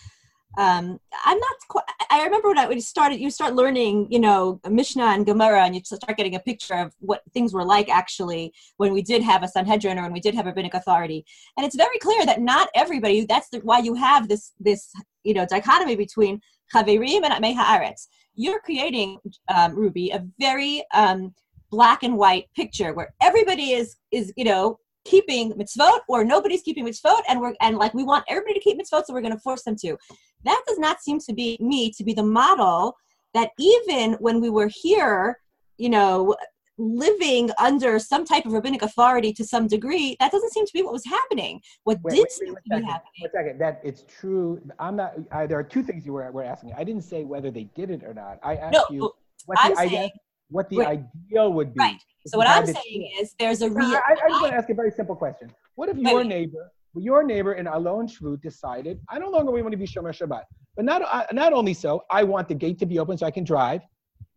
[0.58, 4.20] um, I'm not quite, I remember when I when you started, you start learning, you
[4.20, 7.90] know, Mishnah and Gemara, and you start getting a picture of what things were like
[7.90, 11.26] actually when we did have a Sanhedrin or when we did have a rabbinic authority.
[11.58, 14.92] And it's very clear that not everybody, that's the, why you have this, this,
[15.24, 16.40] you know, dichotomy between
[16.74, 18.08] Chaverim and Amei Haaretz.
[18.36, 19.18] You're creating,
[19.54, 21.34] um, Ruby, a very um,
[21.72, 26.86] black and white picture where everybody is, is, you know, keeping mitzvot or nobody's keeping
[26.86, 29.40] mitzvot and we're and like we want everybody to keep mitzvot so we're going to
[29.40, 29.98] force them to
[30.44, 32.96] that does not seem to be me to be the model
[33.34, 35.40] that even when we were here
[35.78, 36.36] you know
[36.80, 40.82] living under some type of rabbinic authority to some degree that doesn't seem to be
[40.82, 43.32] what was happening what Wait, did wait, seem wait, to one be second, happening One
[43.32, 43.60] second.
[43.60, 44.60] That it's true.
[44.80, 45.14] I'm not.
[45.32, 46.74] I, there are two things you were, were asking.
[46.76, 48.40] I didn't say whether they did it or not.
[48.42, 50.12] I asked no you oh, what I'm the idea, saying
[50.54, 51.04] what the Right.
[51.32, 51.80] ideal would be.
[51.80, 54.70] right so what i'm saying is there's a real I, I just want to ask
[54.70, 55.48] a very simple question.
[55.80, 56.28] What if Wait, your wait.
[56.36, 56.64] neighbor,
[57.10, 60.44] your neighbor in Alon Shvut decided, I no longer want to be Shomer Shabbat,
[60.76, 61.02] but not
[61.42, 63.82] not only so, I want the gate to be open so I can drive,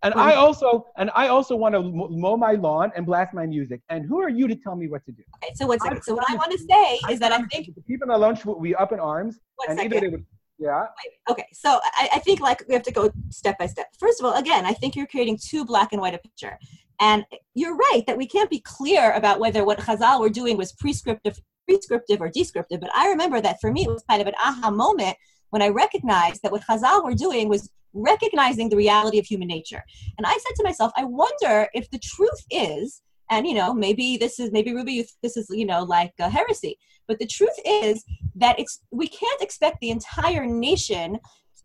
[0.04, 0.68] and I also
[1.00, 1.82] and I also want to
[2.24, 3.78] mow my lawn and blast my music.
[3.92, 5.22] And who are you to tell me what to do?
[5.36, 8.04] okay so second so what i want to say is that i think the people
[8.08, 9.92] in Alon Shvut will be up in arms, one and second.
[9.92, 10.24] either they would,
[10.58, 10.86] yeah.
[11.28, 13.88] okay so I, I think like we have to go step by step.
[13.98, 16.58] First of all again i think you're creating too black and white a picture.
[16.98, 20.72] And you're right that we can't be clear about whether what chazal were doing was
[20.72, 21.38] prescriptive
[21.68, 24.70] prescriptive or descriptive but i remember that for me it was kind of an aha
[24.70, 25.16] moment
[25.50, 29.82] when i recognized that what chazal were doing was recognizing the reality of human nature.
[30.16, 34.16] And i said to myself i wonder if the truth is and you know maybe
[34.16, 36.78] this is maybe ruby you th- this is you know like a heresy.
[37.08, 41.18] But the truth is that it's we can't expect the entire nation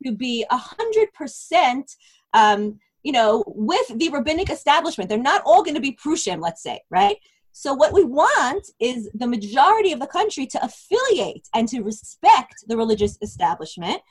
[0.04, 1.92] to be a hundred percent
[2.34, 5.10] um you know with the rabbinic establishment.
[5.10, 7.18] They're not all going to be prushim let's say right?
[7.54, 12.64] So what we want is the majority of the country to affiliate and to respect
[12.68, 14.02] the religious establishment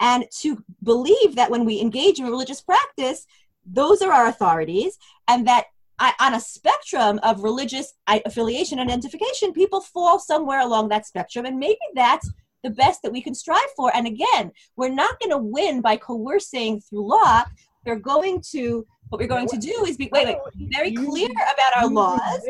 [0.00, 3.26] and to believe that when we engage in religious practice
[3.66, 5.66] those are our authorities and that
[6.00, 11.44] I, on a spectrum of religious affiliation and identification, people fall somewhere along that spectrum,
[11.44, 12.28] and maybe that's
[12.64, 13.94] the best that we can strive for.
[13.94, 17.44] And again, we're not going to win by coercing through law.
[17.86, 21.28] We're going to what we're going to do is be wait, wait, be very clear
[21.30, 22.40] about our laws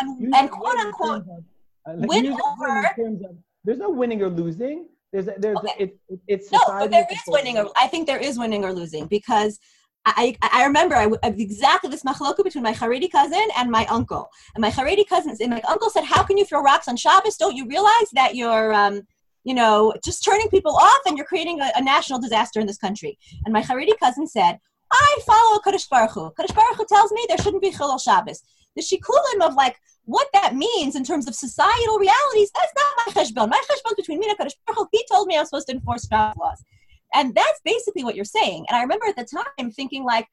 [0.00, 1.24] and and quote unquote
[1.86, 4.86] uh, win you win in over- There's no winning or losing.
[5.12, 5.74] There's a, there's Okay.
[5.78, 8.64] it, it, it's No, society but there is winning or I think there is winning
[8.64, 9.58] or losing because
[10.06, 14.30] I, I I remember exactly this machloka between my Haredi cousin and my uncle.
[14.54, 17.36] And my Haredi cousin and my uncle said, "How can you throw rocks on Shabbos?
[17.36, 19.02] Don't you realize that you're, um,
[19.42, 22.78] you know, just turning people off and you're creating a, a national disaster in this
[22.78, 24.58] country?" And my Haredi cousin said,
[24.92, 26.30] "I follow Kadosh Baruch Hu.
[26.38, 28.42] Kadosh Baruch Hu tells me there shouldn't be Chilul Shabbos.
[28.76, 33.12] The shikulim of like what that means in terms of societal realities, that's not my
[33.12, 33.50] cheshbon.
[33.50, 34.88] My cheshbon between me and Kadosh Baruch Hu.
[34.92, 36.64] He told me I'm supposed to enforce Shabbos laws.
[37.16, 38.66] And that's basically what you're saying.
[38.68, 40.28] And I remember at the time thinking like,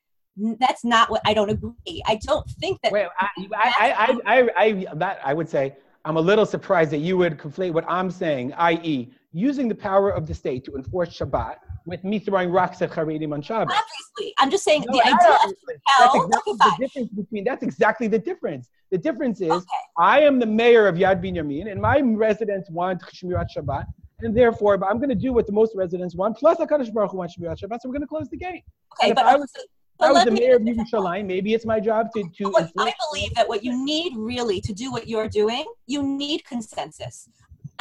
[0.60, 2.04] that's not what I don't agree.
[2.06, 2.92] I don't think that.
[2.92, 6.98] Well, I, I, I, I, I, that I would say I'm a little surprised that
[6.98, 11.18] you would conflate what I'm saying, i.e., using the power of the state to enforce
[11.18, 13.70] Shabbat with me throwing rocks at Haredim on Shabbat.
[13.70, 17.44] obviously, I'm just saying No, the idea that's exactly the difference between.
[17.44, 18.70] That's exactly the difference.
[18.92, 19.66] The difference is Okay.
[19.98, 23.86] I am the mayor of Yad Binyamin, and my residents want Shmirat Shabbat,
[24.24, 26.38] and therefore, but I'm going to do what the most residents want.
[26.38, 28.64] Plus, Hakadosh Baruch Hu wants Shmirat Shabbat, so we're going to close the gate.
[29.00, 29.52] Okay, if but I was-
[30.00, 32.54] I was the mayor of Yerushalayim, maybe it's my job to to.
[32.58, 37.30] I believe that what you need really to do what you're doing, you need consensus.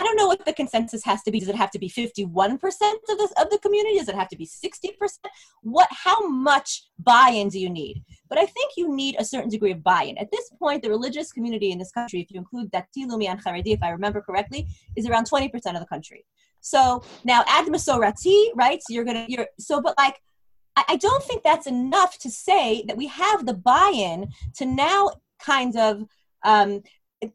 [0.03, 1.38] I don't know what the consensus has to be.
[1.38, 3.99] Does it have to be 51% of the, of the community?
[3.99, 4.91] Does it have to be 60%?
[5.62, 8.03] What, how much buy-in do you need?
[8.29, 10.18] But I think you need a certain degree of buy-in.
[10.18, 13.41] At this point, the religious community in this country, if you include Dati, Leumi, and
[13.45, 14.66] Haredi, if I remember correctly,
[14.97, 16.24] is around 20% of the country.
[16.62, 18.81] So now add Masorati, right?
[18.83, 20.20] So you're gonna, you're, so, but like,
[20.74, 25.11] I, I don't think that's enough to say that we have the buy-in to now
[25.39, 26.03] kind of
[26.43, 26.83] um,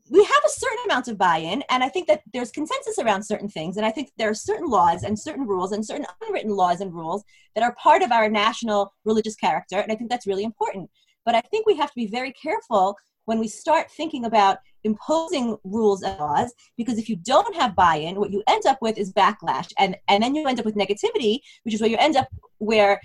[0.10, 3.48] we have a certain amount of buy-in and i think that there's consensus around certain
[3.48, 6.82] things and i think there are certain laws and certain rules and certain unwritten laws
[6.82, 7.24] and rules
[7.56, 10.90] that are part of our national religious character and i think that's really important.
[11.26, 15.58] But i think we have to be very careful when we start thinking about imposing
[15.66, 19.12] rules and laws because if you don't have buy-in what you end up with is
[19.14, 22.28] backlash and and then you end up with negativity which is where you end up
[22.60, 23.02] where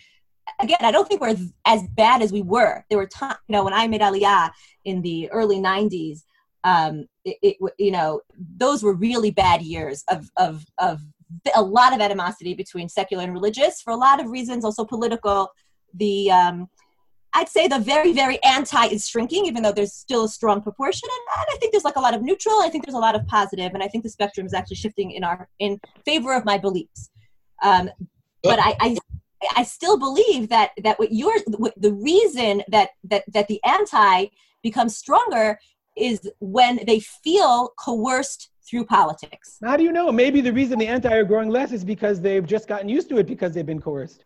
[0.61, 2.85] again i don't think we're as bad as we were.
[2.89, 4.51] There were times you know when i made aliyah
[4.85, 6.23] in the early 90s
[6.65, 8.21] um, it, it, you know,
[8.57, 11.01] those were really bad years of, of, of
[11.55, 15.51] a lot of animosity between secular and religious for a lot of reasons, also political.
[15.95, 16.69] The, um,
[17.35, 21.09] I'd say the very, very anti is shrinking, even though there's still a strong proportion.
[21.11, 22.61] And, I think there's like a lot of neutral.
[22.61, 25.13] I think there's a lot of positive, and I think the spectrum is actually shifting
[25.13, 27.11] in our in favor of my beliefs.
[27.63, 27.91] Um,
[28.43, 28.97] but I, I,
[29.57, 34.27] I still believe that that what you're what the reason that that that the anti
[34.63, 35.59] becomes stronger
[35.97, 39.59] is when they feel coerced through politics.
[39.63, 40.11] How do you know?
[40.13, 43.19] Maybe the reason the anti are growing less is because they've just gotten used to
[43.19, 44.25] it because they've been coerced.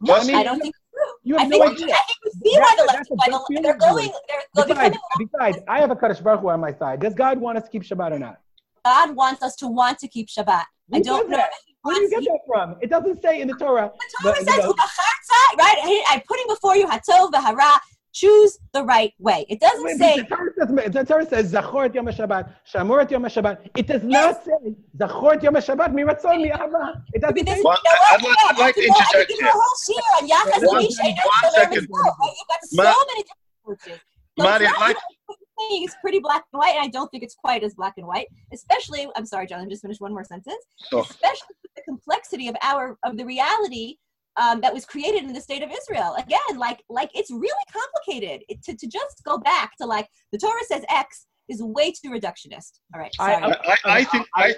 [0.00, 0.74] No, I I, don't think.
[1.22, 3.60] You I have think, no I think we see why the left, a why the,
[3.62, 7.00] they're going, they're, they're Besides, besides, I have a Kadosh Baruch Hu on my side.
[7.00, 8.40] Does God want us to keep Shabbat or not?
[8.84, 10.64] God wants us to want to keep Shabbat.
[10.92, 11.42] I don't know?
[11.82, 12.76] Where do you get that from?
[12.80, 13.92] It doesn't say in the Torah.
[13.92, 16.04] The Torah but, you says, know, "Ubacharta," right?
[16.08, 17.78] I'm putting before you hatov v'hara.
[18.20, 19.44] Choose the right way.
[19.50, 23.10] It doesn't Wait, say the Torah says, the Torah says Zachor Yom HaShabbat, Shamor et
[23.10, 23.68] Yom HaShabbat.
[23.76, 24.52] It does not say
[24.96, 27.02] Zachor Yom HaShabbat miratzon mi'ava.
[27.12, 27.62] It doesn't Because say.
[27.62, 29.48] Well, you know I'd like- I'd like to You know, I could interject here.
[29.48, 31.16] a whole shir on Yachas One Misha, second.
[31.16, 31.70] Yachas second.
[31.74, 32.34] Mitzvah, right?
[32.38, 34.00] You've got so many different approaches.
[34.38, 34.96] So it's I'd like-
[35.28, 37.94] you know, it's pretty black and white, and I don't think it's quite as black
[37.98, 38.28] and white.
[38.52, 39.60] Especially, I'm sorry, John.
[39.60, 40.64] I'm just finished one more sentence.
[40.90, 41.02] Sure.
[41.02, 43.96] Especially with the complexity of our of the reality
[44.36, 46.14] um, that was created in the state of Israel.
[46.18, 48.44] Again, like like it's really complicated.
[48.48, 52.10] It, to to just go back to like the Torah says X is way too
[52.10, 52.80] reductionist.
[52.94, 53.52] All right, I- sorry.
[53.52, 54.54] I, I, I think I,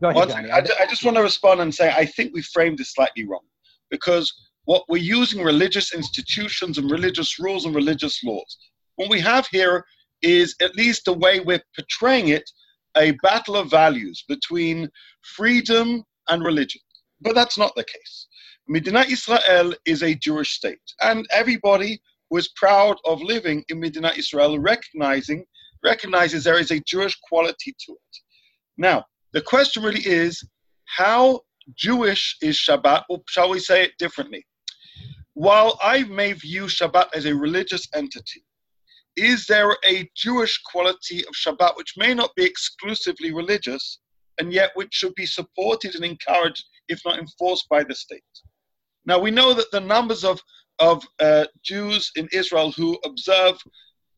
[0.00, 0.50] Go ahead, One Johnny.
[0.50, 3.26] I, ju- I just want to respond and say I think we framed this slightly
[3.26, 3.44] wrong
[3.90, 4.32] because
[4.64, 8.58] what we're using religious institutions and religious rules and religious laws.
[8.96, 9.84] What we have here
[10.22, 12.48] is at least the way we're portraying it
[12.96, 14.88] a battle of values between
[15.22, 16.80] freedom and religion.
[17.20, 18.26] But that's not the case.
[18.66, 22.00] Medina Israel is a Jewish state, and everybody
[22.30, 25.44] was proud of living in Medina Israel, recognizing
[25.84, 28.16] recognizes there is a Jewish quality to it.
[28.78, 29.04] Now,
[29.34, 30.42] the question really is
[30.86, 31.40] how
[31.74, 34.46] Jewish is Shabbat, or shall we say it differently?
[35.34, 38.44] While I may view Shabbat as a religious entity,
[39.16, 44.00] is there a Jewish quality of Shabbat which may not be exclusively religious
[44.40, 48.22] and yet which should be supported and encouraged, if not enforced by the state?
[49.06, 50.40] Now, we know that the numbers of,
[50.78, 53.60] of uh, Jews in Israel who observe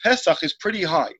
[0.03, 1.13] Pesach is pretty high.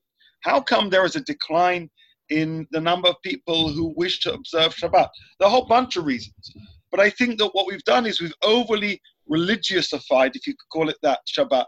[0.43, 1.91] How come there is a decline
[2.31, 5.09] in the number of people who wish to observe Shabbat.
[5.39, 6.53] There are a whole bunch of reasons.
[6.91, 9.01] But I think that what we've done is we've overly
[9.31, 11.67] religiousified, if you could call it that, Shabbat.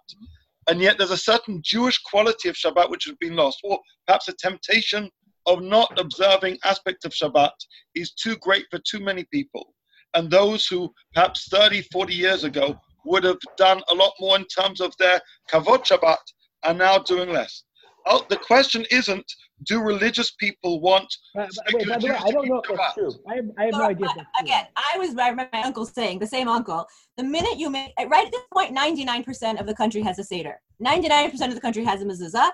[0.69, 4.29] And yet there's a certain Jewish quality of Shabbat which has been lost, or perhaps
[4.29, 5.11] a temptation
[5.47, 7.53] of not observing aspects of Shabbat
[7.95, 9.75] is too great for too many people.
[10.15, 14.45] And those who perhaps 30, 40 years ago would have done a lot more in
[14.47, 16.17] terms of their kavod Shabbat
[16.65, 17.65] are now doing less.
[18.07, 19.25] Oh, the question isn't
[19.65, 22.95] do religious people want Uh, but- wait, by the way, I don't know if that's
[22.95, 23.13] true.
[23.29, 24.07] I have, I have no idea.
[24.07, 24.47] If that's true.
[24.47, 26.87] Again, I was I remember my uncle saying the same uncle.
[27.17, 30.19] The minute you make right at this point, ninety nine percent of the country has
[30.19, 30.61] a seder.
[30.81, 32.51] Ninety nine percent of the country has a mezuzah.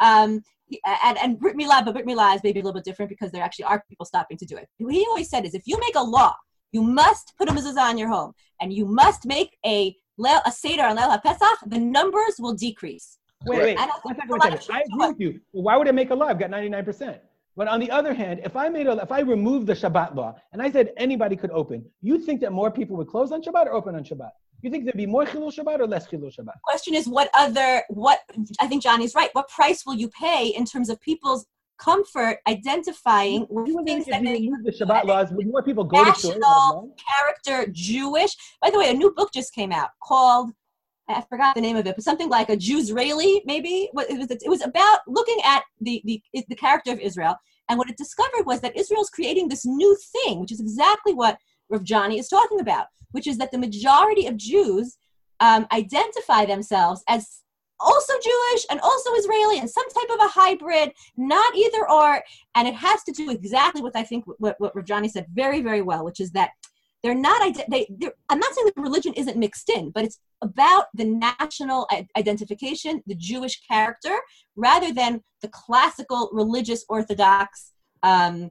[0.00, 0.42] Um,
[1.04, 3.42] and and Brit Milah, but Brit Milah is maybe a little bit different because there
[3.42, 4.68] actually are people stopping to do it.
[4.78, 6.34] What he always said is, if you make a law,
[6.72, 10.52] you must put a mezuzah in your home, and you must make a leil- a
[10.52, 11.58] seder on Leil HaPesach.
[11.66, 13.18] The numbers will decrease.
[13.46, 13.78] Wait, wait.
[13.78, 14.76] I don't One think second, a one lot of second.
[14.76, 15.40] I agree with you.
[15.52, 16.26] Well, why would I make a law?
[16.26, 17.18] I've got 99%.
[17.56, 20.36] But on the other hand, if I made a, if I removed the Shabbat law
[20.52, 23.66] and I said anybody could open, you think that more people would close on Shabbat
[23.66, 24.30] or open on Shabbat?
[24.62, 26.54] You think there'd be more Chilul Shabbat or less Chilul Shabbat?
[26.64, 28.20] question is what other what
[28.60, 31.46] i think johnny's right what price will you pay in terms of people's
[31.78, 36.00] comfort identifying with You things that make the Shabbat laws, would more people go to
[36.00, 38.36] and have National character jewish.
[38.60, 40.50] By the way a new book just came out called
[41.08, 43.88] i forgot the name of it but something like a jewsraeli maybe?
[43.92, 47.36] It was it was about looking at the the, the character of israel
[47.68, 51.38] and what it discovered was that israel's creating this new thing which is exactly what
[51.70, 54.98] Rav Johnny is talking about which is that the majority of jews
[55.40, 57.40] um, identify themselves as
[57.80, 62.22] also Jewish and also Israeli and some type of a hybrid, not either or.
[62.54, 65.82] And it has to do exactly with I think what, what Johnny said very, very
[65.82, 66.50] well, which is that
[67.02, 70.86] they're not, they, they're, I'm not saying that religion isn't mixed in, but it's about
[70.94, 74.16] the national identification, the Jewish character,
[74.56, 77.72] rather than the classical religious Orthodox,
[78.02, 78.50] um,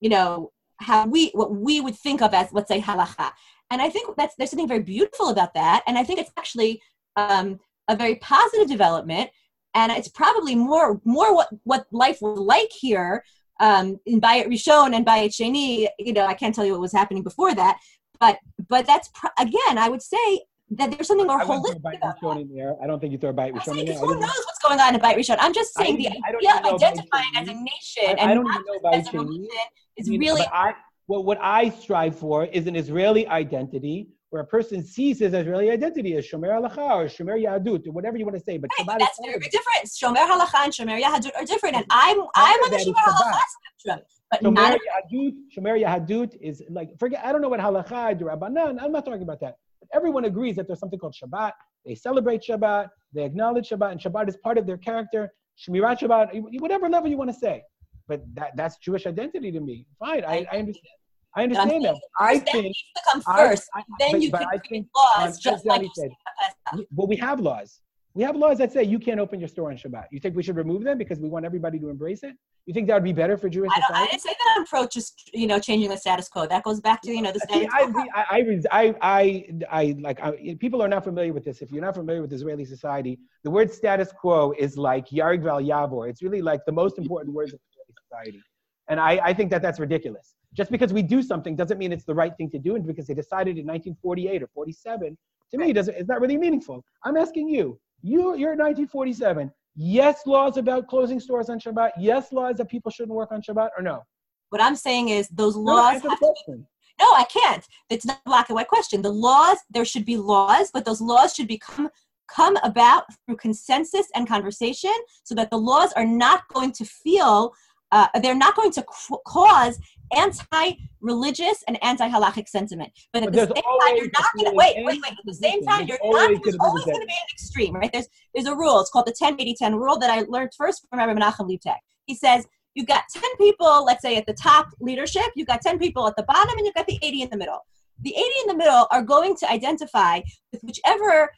[0.00, 3.30] you know, how we, what we would think of as, let's say, halacha.
[3.70, 5.82] And I think that's, there's something very beautiful about that.
[5.86, 6.82] And I think it's actually,
[7.16, 9.30] um, a very positive development
[9.74, 13.24] and it's probably more more what what life was like here
[13.60, 15.88] um, in Bayit Rishon and Bayit Sheni.
[15.98, 17.78] You know, I can't tell you what was happening before that,
[18.20, 21.94] but but that's pro- again, I would say that there's something more I holistic about
[22.02, 22.16] that.
[22.22, 22.76] Rishon in there.
[22.82, 23.96] I don't think you throw Bite I'm Rishon in there.
[23.96, 25.36] I who knows what's going on in Bayit Rishon?
[25.40, 28.34] I'm just saying the I don't idea of identifying as a nation I- I and
[28.34, 29.48] don't not even know Bayit as a religion
[29.96, 30.74] is I mean, really I,
[31.06, 35.70] What, what I strive for is an Israeli identity where a person sees his Israeli
[35.70, 38.58] identity as Shomer Halacha or Shomer Yahadut or whatever you want to say.
[38.58, 39.98] But Right, that's very big difference.
[39.98, 43.40] Shomer halacha and shomer yahadut are different, and I'm I'm on the shomer halacha
[43.84, 44.80] spectrum, but Shomer not
[45.12, 47.24] Yahadut, Shomer Yahadut is like forget.
[47.24, 48.78] I don't know what halacha, Rabbanan.
[48.80, 49.56] I'm not talking about that.
[49.80, 51.52] But everyone agrees that there's something called Shabbat.
[51.86, 52.88] They celebrate Shabbat.
[53.14, 55.32] They acknowledge Shabbat, and Shabbat is part of their character.
[55.58, 57.62] Shmirat Shabbat, whatever level you want to say.
[58.06, 59.86] But that, that's Jewish identity to me.
[59.98, 60.97] Fine, I, I understand.
[61.38, 62.00] I understand that.
[62.18, 62.64] I think.
[62.64, 63.68] needs to come first.
[63.74, 66.06] I- then but- you but can I create laws, um, just like said, said.
[66.06, 66.88] about Pesach.
[66.94, 67.80] Well, we have laws.
[68.14, 70.06] We have laws that say you can't open your store on Shabbat.
[70.10, 72.34] You think we should remove them because we want everybody to embrace it?
[72.66, 73.96] You think that would be better for Jewish I don't.
[73.96, 76.46] I didn't say that I'm pro just you know changing the status quo.
[76.46, 78.02] That goes back to you know the status I, quo.
[78.14, 81.62] I, I, I, I, I, like, I, people are not familiar with this.
[81.62, 85.64] If you're not familiar with Israeli society, the word status quo is like Yehareg V'al
[85.64, 86.10] Ya'avor.
[86.10, 88.42] It's really like the most important words of Israeli society.
[88.88, 90.34] And I, I think that that's ridiculous.
[90.54, 92.74] Just because we do something doesn't mean it's the right thing to do.
[92.76, 95.16] And because they decided in 1948 or 47,
[95.50, 96.84] to me, doesn't, it's not really meaningful.
[97.04, 99.52] I'm asking you, you, you're 1947.
[99.76, 101.90] Yes, laws about closing stores on Shabbat.
[101.98, 104.02] Yes, laws that people shouldn't work on Shabbat or no?
[104.50, 106.64] What I'm saying is those laws answer the have to be.
[107.00, 107.64] No, I can't.
[107.90, 109.02] It's not a black and white question.
[109.02, 111.90] The laws, there should be laws, but those laws should become
[112.28, 114.92] come about through consensus and conversation
[115.22, 117.54] so that the laws are not going to feel
[117.90, 118.84] uh, they're not going to
[119.26, 119.78] cause
[120.14, 122.92] anti-religious and anti-halachic sentiment.
[123.12, 125.12] But at But the same time, you're not going to wait, wait, wait.
[125.12, 126.42] At the same time, you're always not.
[126.44, 127.92] There's always going to be an extreme, right?
[127.92, 128.80] There's there's a rule.
[128.80, 131.76] It's called the 10-80-10 rule that I learned first from Rabbi Menachem Leibtag.
[132.06, 135.78] He says you've got 10 people, let's say at the top leadership, you've got 10
[135.78, 137.60] people at the bottom, and you've got the 80 in the middle.
[138.00, 140.20] The 80 in the middle are going to identify
[140.52, 141.30] with whichever,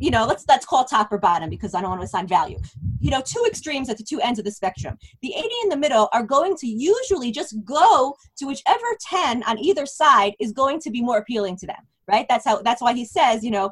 [0.00, 2.58] you know, let's let's call top or bottom because I don't want to assign value.
[3.00, 4.96] You know, two extremes at the two ends of the spectrum.
[5.22, 9.58] The 80 in the middle are going to usually just go to whichever 10 on
[9.58, 11.76] either side is going to be more appealing to them.
[12.06, 12.26] Right?
[12.28, 12.62] That's how.
[12.62, 13.70] That's why he says, you know,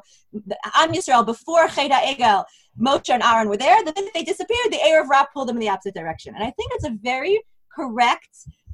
[0.73, 2.45] I'm Yisrael before Chet HaEgel,
[2.79, 3.83] Moshe and Aaron were there.
[3.83, 6.35] The minute they disappeared, the erev rav pulled them in the opposite direction.
[6.35, 7.41] And I think it's a very
[7.73, 8.29] correct,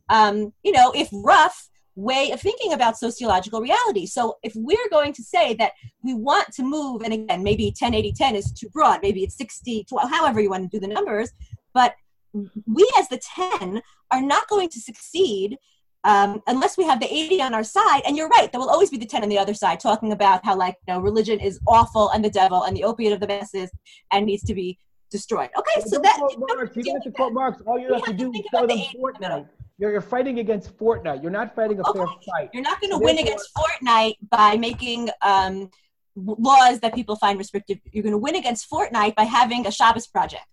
[0.09, 4.05] um, you know, if rough way of thinking about sociological reality.
[4.05, 5.73] So if we're going to say that
[6.03, 9.37] we want to move, and again, maybe 10, 80, 10 is too broad, maybe it's
[9.37, 11.31] 60, 12, however you want to do the numbers,
[11.73, 11.95] but
[12.33, 13.21] we as the
[13.59, 13.81] 10
[14.11, 15.57] are not going to succeed
[16.03, 18.01] um, unless we have the 80 on our side.
[18.05, 20.43] And you're right, there will always be the 10 on the other side talking about
[20.43, 23.27] how, like, you know, religion is awful and the devil and the opiate of the
[23.27, 23.71] masses
[24.11, 24.77] and needs to be
[25.11, 25.49] destroyed.
[25.57, 26.17] Okay, so that.
[26.19, 26.75] Marx.
[26.75, 27.61] You don't have to quote Marx.
[27.65, 29.45] All you have to have to do is show them the
[29.83, 29.91] eight in the middle.
[29.91, 29.91] Fortnite.
[29.91, 31.21] You're, you're fighting against Fortnite.
[31.21, 32.49] You're not fighting a fair fight.
[32.53, 35.69] You're not going to win against Fortnite by making um,
[36.15, 37.77] laws that people find restrictive.
[37.91, 40.45] You're going to win against Fortnite by having a Shabbos project.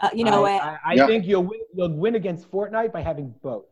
[0.00, 1.06] Uh, you know, I, I, I Yeah.
[1.06, 3.64] think you'll win, you'll win against Fortnite by having both.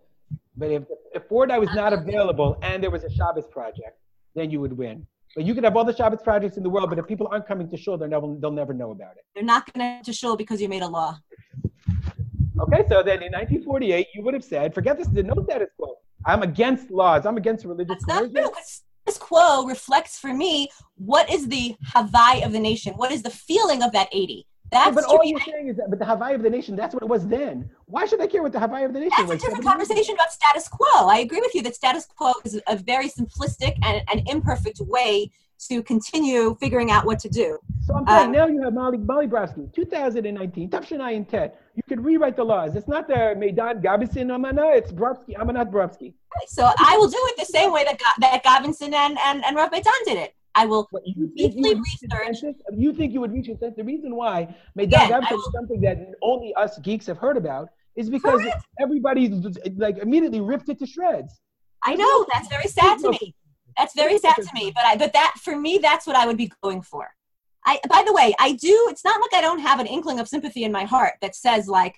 [0.57, 0.83] But if,
[1.13, 3.99] if Fortnite was not available and there was a Shabbos project,
[4.35, 5.07] then you would win.
[5.37, 7.47] But you could have all the Shabbos projects in the world, but if people aren't
[7.47, 9.25] coming to shul, they'll never, they'll never know about it.
[9.35, 11.17] they're not going to show because you made a law.
[12.61, 15.97] Okay, so then in 1948, you would have said, forget this, the no status quo.
[16.25, 17.27] I'm against laws.
[17.27, 18.35] I'm against religious That's not coercion.
[18.35, 18.51] true.
[18.51, 22.95] 'cause Status quo reflects for me what is the Hawaii of the nation?
[22.95, 24.47] What is the feeling of that 80?
[24.73, 27.03] That's but all you're saying is that, but the Hawaii of the nation, that's what
[27.03, 27.69] it was then.
[27.85, 29.43] Why should I care what the Hawaii of the nation That's a was?
[29.43, 31.07] different 70 years conversation about status quo.
[31.07, 35.31] I agree with you that status quo is a very simplistic and an imperfect way
[35.69, 37.59] to continue figuring out what to do.
[37.87, 41.53] So I'm saying Um, now you have Molly, Molly Brofsky, 2019, Tafshanai and Ted.
[41.75, 42.77] You could rewrite the laws.
[42.77, 46.15] It's not the Medan Gavison Amana, it's Brofsky, Amanat Brofsky.
[46.47, 49.71] So I will do it the same way that that Gavison and and and Rav
[49.71, 50.35] Beitan did it.
[50.55, 52.57] I will What, you think you deeply would reach research.
[52.73, 53.77] You think you would reach consensus?
[53.77, 57.69] The reason why Medan Again, I is something that only us geeks have heard about
[57.97, 58.65] is because Correct.
[58.81, 59.29] everybody
[59.77, 61.41] like immediately ripped it to shreds.
[61.83, 63.35] I know that's very sad to me.
[63.77, 64.73] That's very sad to me.
[64.75, 67.09] But I but that for me that's what I would be going for.
[67.67, 70.29] I by the way, I do it's not like I don't have an inkling of
[70.29, 71.97] sympathy in my heart that says like,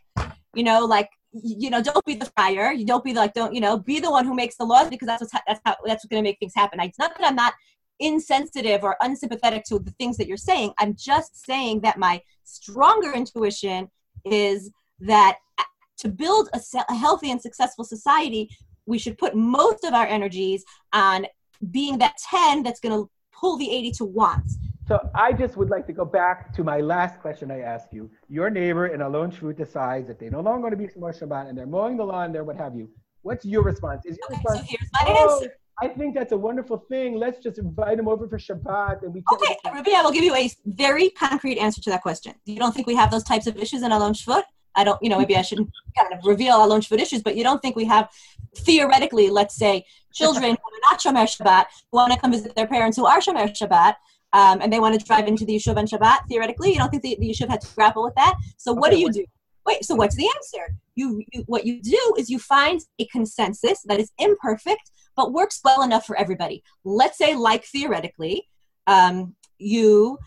[0.54, 2.72] you know, like you know, don't be the friar.
[2.72, 5.06] You don't be like don't, you know, be the one who makes the laws because
[5.06, 6.80] that's what's ha- that's how that's what's going to make things happen.
[6.80, 7.54] It's not that I'm not
[7.98, 10.72] insensitive or unsympathetic to the things that you're saying.
[10.78, 13.90] I'm just saying that my stronger intuition
[14.24, 14.70] is
[15.00, 15.64] that uh,
[15.98, 18.50] to build a, a healthy and successful society,
[18.86, 21.26] we should put most of our energies on
[21.70, 24.50] being that 10 that's going to pull the 80 to want.
[24.88, 28.08] So I just would like to go back to my last question I asked you.
[28.28, 31.48] Your neighbor in Alon Shvut decides that they no longer want to be Shomer Shabbat
[31.48, 32.88] and they're mowing the lawn there, what have you.
[33.22, 34.06] What's your response?
[34.06, 35.52] Is your Okay, so here's my "Oh, answer.
[35.82, 37.16] I think that's a wonderful thing.
[37.16, 40.24] Let's just invite them over for Shabbat and we can Okay, Ruby, I will give
[40.24, 42.34] you a very concrete answer to that question.
[42.44, 44.44] You don't think we have those types of issues in Alon Shvut?
[44.76, 47.42] I don't, you know, maybe I shouldn't kind of reveal Alon Shvut issues, but you
[47.42, 48.08] don't think we have
[48.54, 49.84] theoretically, let's say,
[50.16, 53.20] children who are not Shomer Shabbat who want to come visit their parents who are
[53.20, 53.94] Shomer Shabbat,
[54.32, 57.02] um, and they want to drive into the Yishuv on Shabbat, theoretically, you don't think
[57.02, 58.34] the, the Yishuv had to grapple with that?
[58.56, 59.24] So what Okay, do you do?
[59.66, 60.76] Wait, so what's the answer?
[60.94, 65.60] You, you what you do is you find a consensus that is imperfect but works
[65.64, 66.62] well enough for everybody.
[66.84, 68.46] Let's say, like theoretically,
[68.86, 70.18] um, you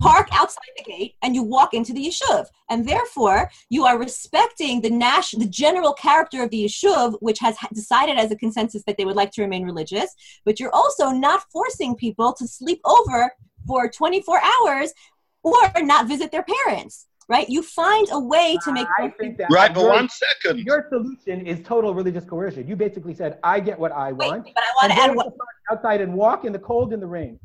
[0.00, 4.80] park outside the gate and you walk into the yishuv, and therefore you are respecting
[4.80, 8.96] the nash, the general character of the yishuv, which has decided as a consensus that
[8.96, 10.14] they would like to remain religious.
[10.44, 13.32] But you're also not forcing people to sleep over
[13.66, 14.92] for 24 hours
[15.42, 17.06] or not visit their parents.
[17.30, 17.46] Right?
[17.50, 18.86] You find a way to make.
[18.98, 20.60] I think that Right, but your- one second.
[20.60, 22.66] Your solution is total religious coercion.
[22.66, 25.08] You basically said, "I get what I Wait, want." but I want and to add
[25.10, 25.32] then one.
[25.70, 27.38] outside and walk in the cold and the rain.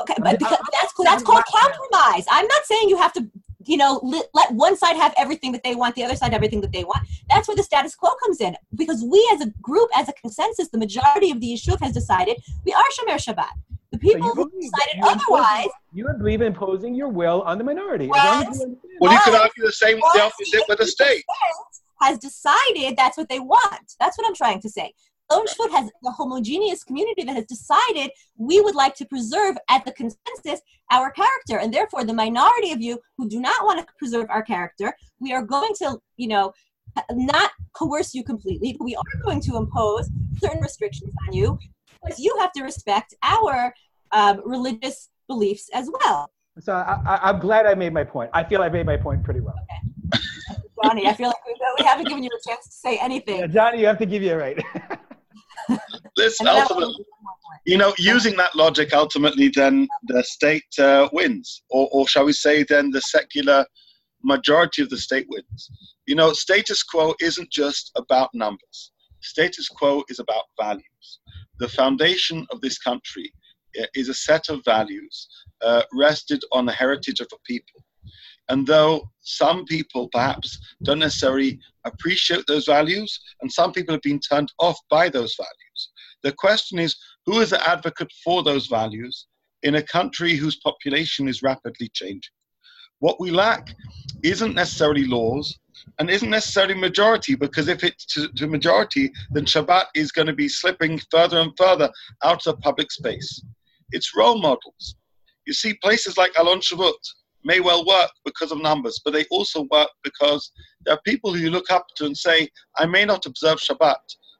[0.00, 2.24] Okay, but because I'm- that's that's called compromise.
[2.30, 3.28] I'm not saying you have to,
[3.64, 6.60] you know, let, let one side have everything that they want, the other side everything
[6.62, 7.06] that they want.
[7.28, 8.56] That's where the status quo comes in.
[8.74, 12.38] Because we, as a group, as a consensus, the majority of the yishuv has decided
[12.64, 13.50] we are shomer Shabbat.
[13.90, 17.08] The people you who believe decided that you impose- otherwise, You believe in imposing your
[17.08, 18.06] will on the minority.
[18.06, 20.86] As Well, you understand Well, you could argue the same, the once opposite with the
[20.86, 21.24] state.
[22.00, 23.94] has decided that's what they want.
[24.00, 24.94] That's what I'm trying to say.
[25.32, 29.84] Alon Shvut has a homogeneous community that has decided we would like to preserve at
[29.84, 30.60] the consensus
[30.90, 31.58] our character.
[31.58, 35.32] And therefore, the minority of you who do not want to preserve our character, we
[35.32, 36.52] are going to, you know,
[37.12, 41.58] not coerce you completely, but we are going to impose certain restrictions on you
[42.02, 43.72] because you have to respect our
[44.10, 46.30] um, religious beliefs as well.
[46.60, 48.30] So I, I, I'm glad I made my point.
[48.34, 49.54] I feel I made my point pretty well.
[50.84, 53.38] Johnny, I feel like we, we haven't given you a chance to say anything.
[53.38, 54.62] Yeah, Johnny, you have to give you a right.
[56.16, 57.04] Listen, And then I ultimately,
[57.66, 62.32] you know, using that logic, ultimately, then the state uh, wins, or, or shall we
[62.32, 63.64] say, then the secular
[64.22, 65.70] majority of the state wins.
[66.06, 68.92] You know, status quo isn't just about numbers.
[69.20, 71.20] Status quo is about values.
[71.58, 73.32] The foundation of this country
[73.80, 75.28] uh, is a set of values
[75.62, 77.84] uh, rested on the heritage of a people.
[78.48, 84.20] And though some people perhaps don't necessarily appreciate those values, and some people have been
[84.20, 85.90] turned off by those values,
[86.22, 89.26] the question is who is the advocate for those values
[89.62, 92.32] in a country whose population is rapidly changing?
[92.98, 93.74] What we lack
[94.22, 95.58] isn't necessarily laws
[95.98, 100.32] and isn't necessarily majority, because if it's to, to majority, then Shabbat is going to
[100.32, 101.90] be slipping further and further
[102.22, 103.42] out of public space.
[103.90, 104.96] It's role models.
[105.46, 106.92] You see, places like Alon Shvut
[107.44, 110.52] may well work because of numbers, but they also work because
[110.84, 113.96] there are people who you look up to and say, I may not observe Shabbat,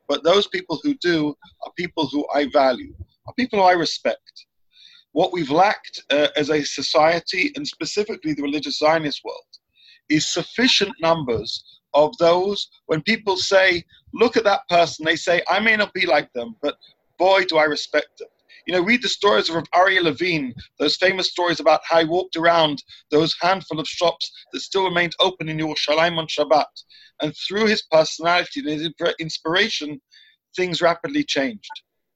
[0.08, 1.34] but those people who do
[1.64, 2.94] are people who I value,
[3.26, 4.46] are people who I respect.
[5.12, 9.44] What we've lacked uh, as a society, and specifically the religious Zionist world,
[10.08, 13.84] is sufficient numbers of those when people say,
[14.14, 16.76] look at that person, they say, I may not be like them, but
[17.18, 18.28] boy, do I respect them.
[18.66, 22.36] You know, read the stories of Aryeh Levine, those famous stories about how he walked
[22.36, 26.66] around those handful of shops that still remained open in Yerushalayim on Shabbat.
[27.20, 30.00] And through his personality and his inspiration,
[30.56, 31.70] things rapidly changed.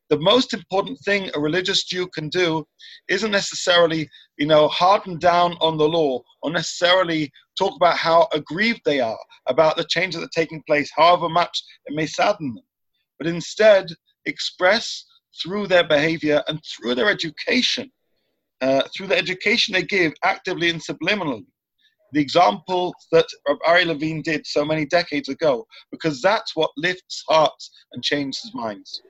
[0.08, 2.64] The most important thing a religious Jew can do
[3.08, 8.82] isn't necessarily, you know, harden down on the law or necessarily talk about how aggrieved
[8.84, 9.18] they are
[9.48, 12.64] about the changes that are taking place, however much it may sadden them,
[13.18, 13.88] but instead
[14.26, 15.04] express
[15.42, 17.90] through their behavior and through their education,
[18.60, 21.46] uh, through the education they give actively and subliminally,
[22.12, 27.70] the example that Aryeh Levine did so many decades ago, because that's what lifts hearts
[27.92, 29.02] and changes minds.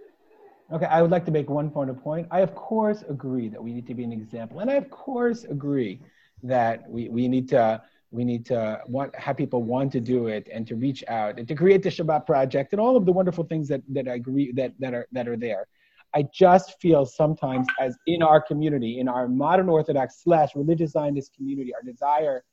[0.72, 2.27] Okay, I would like to make one of point.
[2.31, 4.59] I, of course, agree that we need to be an example.
[4.59, 6.01] And I, of course, agree
[6.43, 10.49] that we, we need to we need to want have people want to do it
[10.53, 13.45] and to reach out and to create the Shabbat project and all of the wonderful
[13.45, 15.66] things that, that I agree that, that are that are there.
[16.15, 21.35] I just feel sometimes as in our community, in our modern Orthodox slash religious Zionist
[21.35, 22.45] community, our desire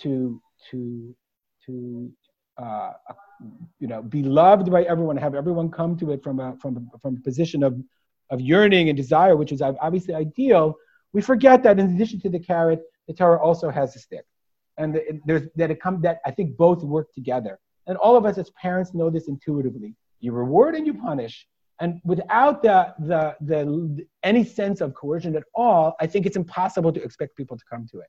[0.00, 0.40] to
[0.70, 1.14] to
[1.66, 2.12] to
[2.56, 2.92] uh,
[3.78, 6.98] you know be loved by everyone, have everyone come to it from a from a,
[6.98, 7.80] from a position of
[8.30, 10.76] of yearning and desire, which is obviously ideal.
[11.12, 14.26] We forget that in addition to the carrot, the Torah also has a stick,
[14.76, 17.58] and the, there's that it comes that I think both work together.
[17.86, 19.96] And all of us as parents know this intuitively.
[20.20, 21.48] You reward and you punish,
[21.80, 26.92] and without the, the the any sense of coercion at all, I think it's impossible
[26.92, 28.08] to expect people to come to it.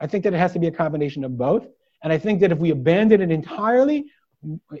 [0.00, 1.66] I think that it has to be a combination of both.
[2.02, 4.06] And I think that if we abandon it entirely,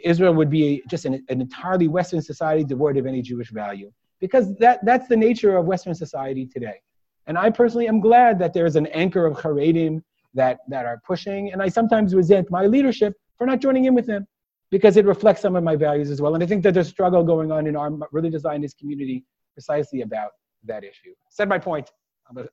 [0.04, 3.90] Israel would be just an, an entirely Western society devoid of any Jewish value.
[4.20, 6.80] Because that, that's the nature of Western society today.
[7.26, 10.02] And I personally am glad that there's an anchor of Haredim
[10.34, 11.52] that, that are pushing.
[11.52, 14.26] And I sometimes resent my leadership for not joining in with them
[14.70, 16.34] because it reflects some of my values as well.
[16.34, 20.30] And I think that there's struggle going on in our religious Zionist community precisely about
[20.64, 21.14] that issue.
[21.30, 21.90] Said my point.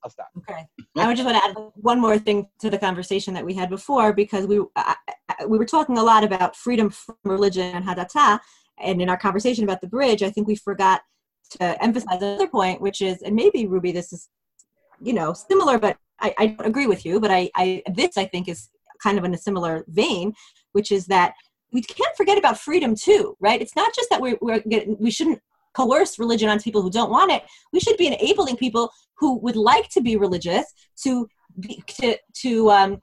[0.04, 0.30] I'll, stop.
[0.38, 0.66] Okay.
[0.96, 3.70] I would just want to add one more thing to the conversation that we had
[3.70, 4.96] before because we I,
[5.48, 8.40] we were talking a lot about freedom from religion and hadata,
[8.80, 11.02] and in our conversation about the bridge, I think we forgot
[11.60, 14.30] to emphasize another point, which is, and maybe Ruby, this is,
[15.02, 18.26] you know, similar, but I, I don't agree with you, but I, I this I
[18.26, 18.70] think is
[19.04, 20.34] kind of in a similar vein,
[20.72, 21.34] which is that
[21.76, 23.62] we can't forget about freedom too, right?
[23.62, 24.64] It's not just that we're, we're
[24.98, 25.42] we shouldn't
[25.74, 27.44] coerce religion on people who don't want it.
[27.74, 30.66] We should be enabling people who would like to be religious
[31.04, 31.28] to
[31.60, 33.02] be, to to um,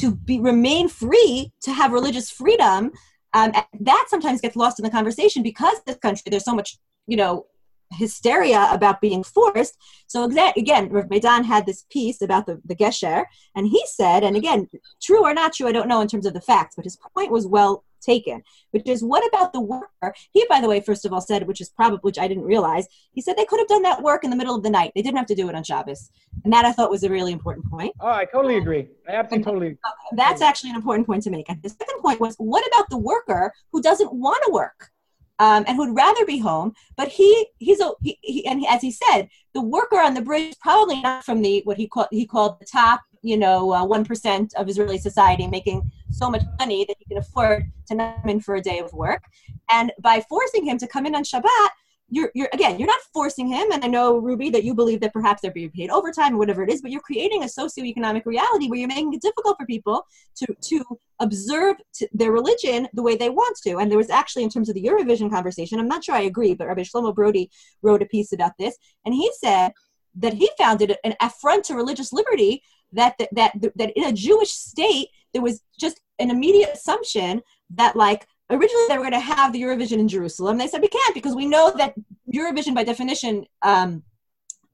[0.00, 2.90] to be remain free to have religious freedom.
[3.34, 7.16] Um, that sometimes gets lost in the conversation because this country there's so much you
[7.16, 7.46] know
[7.92, 9.76] hysteria about being forced.
[10.08, 10.24] So
[10.56, 14.68] again, Rav Medan had this piece about the, the Gesher, and he said, and again,
[15.00, 17.32] true or not true, I don't know in terms of the facts, but his point
[17.32, 20.14] was well taken, which is what about the worker?
[20.32, 22.86] He, by the way, first of all said, which is probably, which I didn't realize,
[23.12, 24.92] he said they could have done that work in the middle of the night.
[24.94, 26.10] They didn't have to do it on Shabbos.
[26.44, 27.94] And that I thought was a really important point.
[28.00, 28.88] Oh, I totally agree.
[29.08, 29.78] I absolutely totally.
[30.12, 31.48] That's actually an important point to make.
[31.48, 34.90] And the second point was, what about the worker who doesn't want to work
[35.38, 36.74] um, and who'd rather be home?
[36.96, 40.54] But he, he's a, he, he, and as he said, the worker on the bridge
[40.60, 44.06] probably not from the what he called he called the top, you know, uh, one
[44.08, 48.40] of Israeli society, making so much money that he can afford to not come in
[48.40, 49.24] for a day of work.
[49.70, 51.68] And by forcing him to come in on Shabbat,
[52.10, 53.70] you're, you're again, you're not forcing him.
[53.70, 56.62] And I know Ruby that you believe that perhaps they're being paid overtime or whatever
[56.62, 60.06] it is, but you're creating a socioeconomic reality where you're making it difficult for people
[60.36, 60.84] to to
[61.20, 63.76] observe t- their religion the way they want to.
[63.76, 66.54] And there was actually, in terms of the Eurovision conversation, I'm not sure I agree,
[66.54, 67.50] but Rabbi Shlomo Brody
[67.82, 69.72] wrote a piece about this, and he said
[70.14, 72.62] that he found it an affront to religious liberty
[72.92, 77.96] that that that, that in a Jewish state there was just an immediate assumption that
[77.96, 80.58] like originally they were going to have the Eurovision in Jerusalem.
[80.58, 81.94] They said we can't because we know that
[82.32, 84.02] Eurovision by definition um,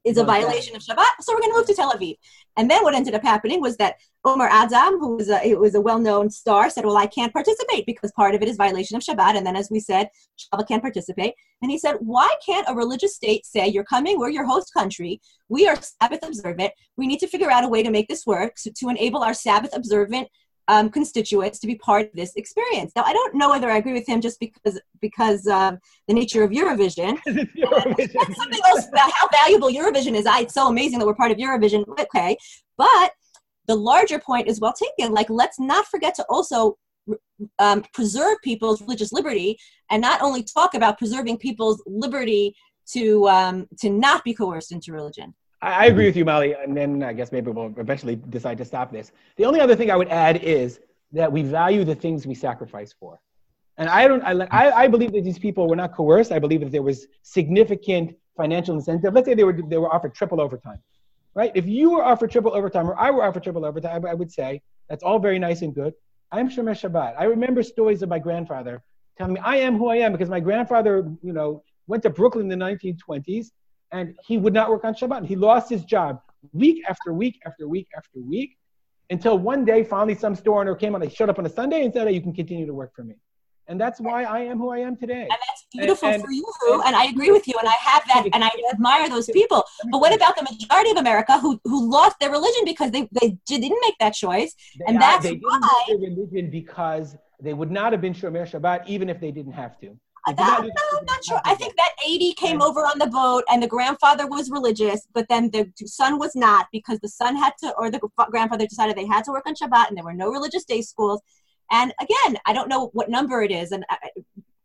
[0.05, 2.19] is a violation of Shabbat, so we're going to move to Tel Aviv.
[2.57, 3.97] And then what ended up happening was that
[4.27, 7.85] Omar Adam, who was a, who was a well-known star, said, "Well, I can't participate
[7.85, 10.09] because part of it is violation of Shabbat." And then, as we said,
[10.39, 11.35] Shabbat can't participate.
[11.61, 14.18] And he said, "Why can't a religious state say you're coming?
[14.18, 15.20] We're your host country.
[15.51, 16.72] We are Sabbath observant.
[16.97, 19.35] We need to figure out a way to make this work to, to enable our
[19.35, 20.29] Sabbath observant
[20.68, 23.93] um, constituents to be part of this experience." Now, I don't know whether I agree
[23.93, 27.18] with him just because because um, the nature of Eurovision.
[27.27, 30.25] That's something else about how valuable Eurovision is.
[30.25, 31.85] I, it's so amazing that we're part of Eurovision.
[32.01, 32.39] Okay,
[32.79, 33.12] but
[33.67, 35.12] the larger point is well taken.
[35.12, 36.77] Like, let's not forget to also
[37.59, 39.59] um, preserve people's religious liberty,
[39.91, 42.55] and not only talk about preserving people's liberty
[42.93, 45.35] to um, to not be coerced into religion.
[45.62, 48.65] I, I agree with you, Molly, and then I guess maybe we'll eventually decide to
[48.65, 49.12] stop this.
[49.37, 50.81] The only other thing I would add is
[51.12, 53.21] that we value the things we sacrifice for.
[53.77, 56.31] And I don't, I, I I believe that these people were not coerced.
[56.33, 59.12] I believe that there was significant financial incentive.
[59.15, 60.79] Let's say they were, they were offered triple overtime,
[61.35, 61.53] right?
[61.55, 64.62] If you were offered triple overtime or I were offered triple overtime, I, would say
[64.89, 65.95] that's all very nice and good.
[66.32, 67.14] I'm Shomer Shabbat.
[67.18, 68.82] I remember stories of my grandfather
[69.18, 72.51] telling me I am who I am because my grandfather, you know, went to Brooklyn
[72.51, 73.49] in the 1920s
[73.93, 75.26] and he would not work on Shabbat.
[75.26, 76.20] He lost his job
[76.53, 78.57] week after week after week after week
[79.11, 81.85] until one day finally some store owner came on, they showed up on a Sunday
[81.85, 83.14] and said, you can continue to work for me.
[83.67, 85.23] And that's why I am who I am today.
[85.23, 86.45] And that's beautiful And- for you,
[86.87, 89.65] and I agree with you, and I have that, and I admire those people.
[89.91, 93.39] But what about the majority of America who who lost their religion because they they
[93.47, 94.55] didn't make that choice?
[94.87, 98.15] And are- that's they didn't why- lose their religion because they would not have been
[98.15, 99.89] Shomer Shabbat even if they didn't have to.
[100.27, 101.41] They No, not no, I'm not sure.
[101.45, 105.29] I think that 80 came over on the boat, and the grandfather was religious, but
[105.29, 108.01] then the son was not because the son had to, or the
[108.31, 111.21] grandfather decided they had to work on Shabbat, and there were no religious day schools.
[111.71, 113.97] And again, I don't know what number it is, and I,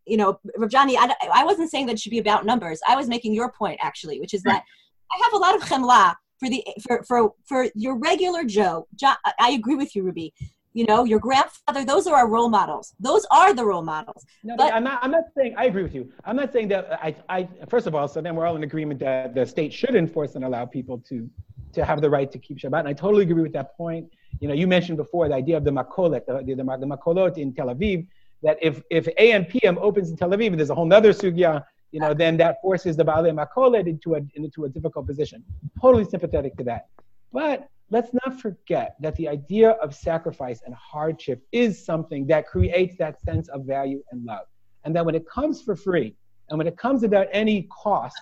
[0.05, 2.79] you know, Johnny, I, I wasn't saying that it should be about numbers.
[2.87, 4.63] I was making your point actually, which is that
[5.11, 8.87] I have a lot of chemla for the for for for your regular Joe.
[8.95, 10.33] Jo- I agree with you, Ruby.
[10.73, 12.93] You know, your grandfather; those are our role models.
[12.99, 14.25] Those are the role models.
[14.43, 14.99] No, But- I'm not.
[15.03, 15.55] I'm not saying.
[15.57, 16.11] I agree with you.
[16.25, 16.91] I'm not saying that.
[17.03, 17.15] I.
[17.27, 17.49] I.
[17.69, 20.45] First of all, so then we're all in agreement that the state should enforce and
[20.45, 21.29] allow people to,
[21.73, 22.79] to have the right to keep Shabbat.
[22.79, 24.07] And I totally agree with that point.
[24.39, 27.53] You know, you mentioned before the idea of the makolet, the, the, the makolot in
[27.53, 28.07] Tel Aviv.
[28.41, 31.63] That if if AM PM opens in Tel Aviv, there's a whole other sugya.
[31.91, 35.43] You know, then that forces the Baalei Makolet into a into a difficult position.
[35.81, 36.87] Totally sympathetic to that.
[37.33, 42.95] But let's not forget that the idea of sacrifice and hardship is something that creates
[42.97, 44.45] that sense of value and love.
[44.85, 46.15] And that when it comes for free
[46.49, 48.19] and when it comes without any cost,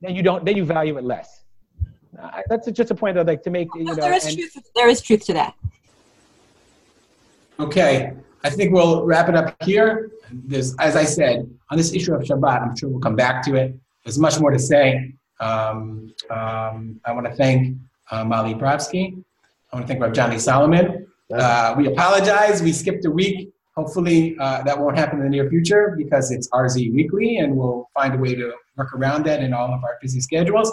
[0.00, 1.44] then you don't then you value it less.
[2.20, 3.68] Uh, that's just a point I'd like to make.
[3.74, 4.56] You know, there is and- truth.
[4.74, 5.54] There is truth to that.
[7.60, 8.12] Okay.
[8.44, 10.10] I think we'll wrap it up here.
[10.30, 13.56] There's, as I said, on this issue of Shabbat, I'm sure we'll come back to
[13.56, 13.74] it.
[14.04, 15.14] There's much more to say.
[15.40, 17.76] Um, um, I want to thank
[18.10, 19.22] uh, Mali Brofsky.
[19.72, 21.06] I want to thank Rav Johnny Solomon.
[21.32, 22.62] Uh, we apologize.
[22.62, 23.50] We skipped a week.
[23.76, 27.88] Hopefully, uh, that won't happen in the near future because it's RZ weekly, and we'll
[27.94, 30.72] find a way to work around that in all of our busy schedules.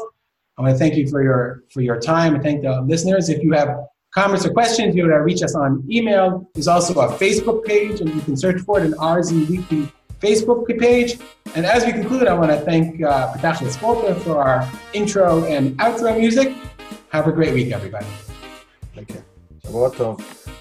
[0.57, 3.29] I want to thank you for your for your time and thank the listeners.
[3.29, 3.77] If you have
[4.15, 6.49] comments or questions, you know, reach us on email.
[6.53, 9.91] There's also a Facebook page, and you can search for it in RZ Weekly
[10.21, 11.19] Facebook page.
[11.53, 16.17] And as we conclude, I want to thank uh, Spolta for our intro and outro
[16.17, 16.55] music.
[17.09, 18.07] Have a great week, everybody.
[18.93, 19.23] Thank you.
[19.65, 20.54] Shabbat.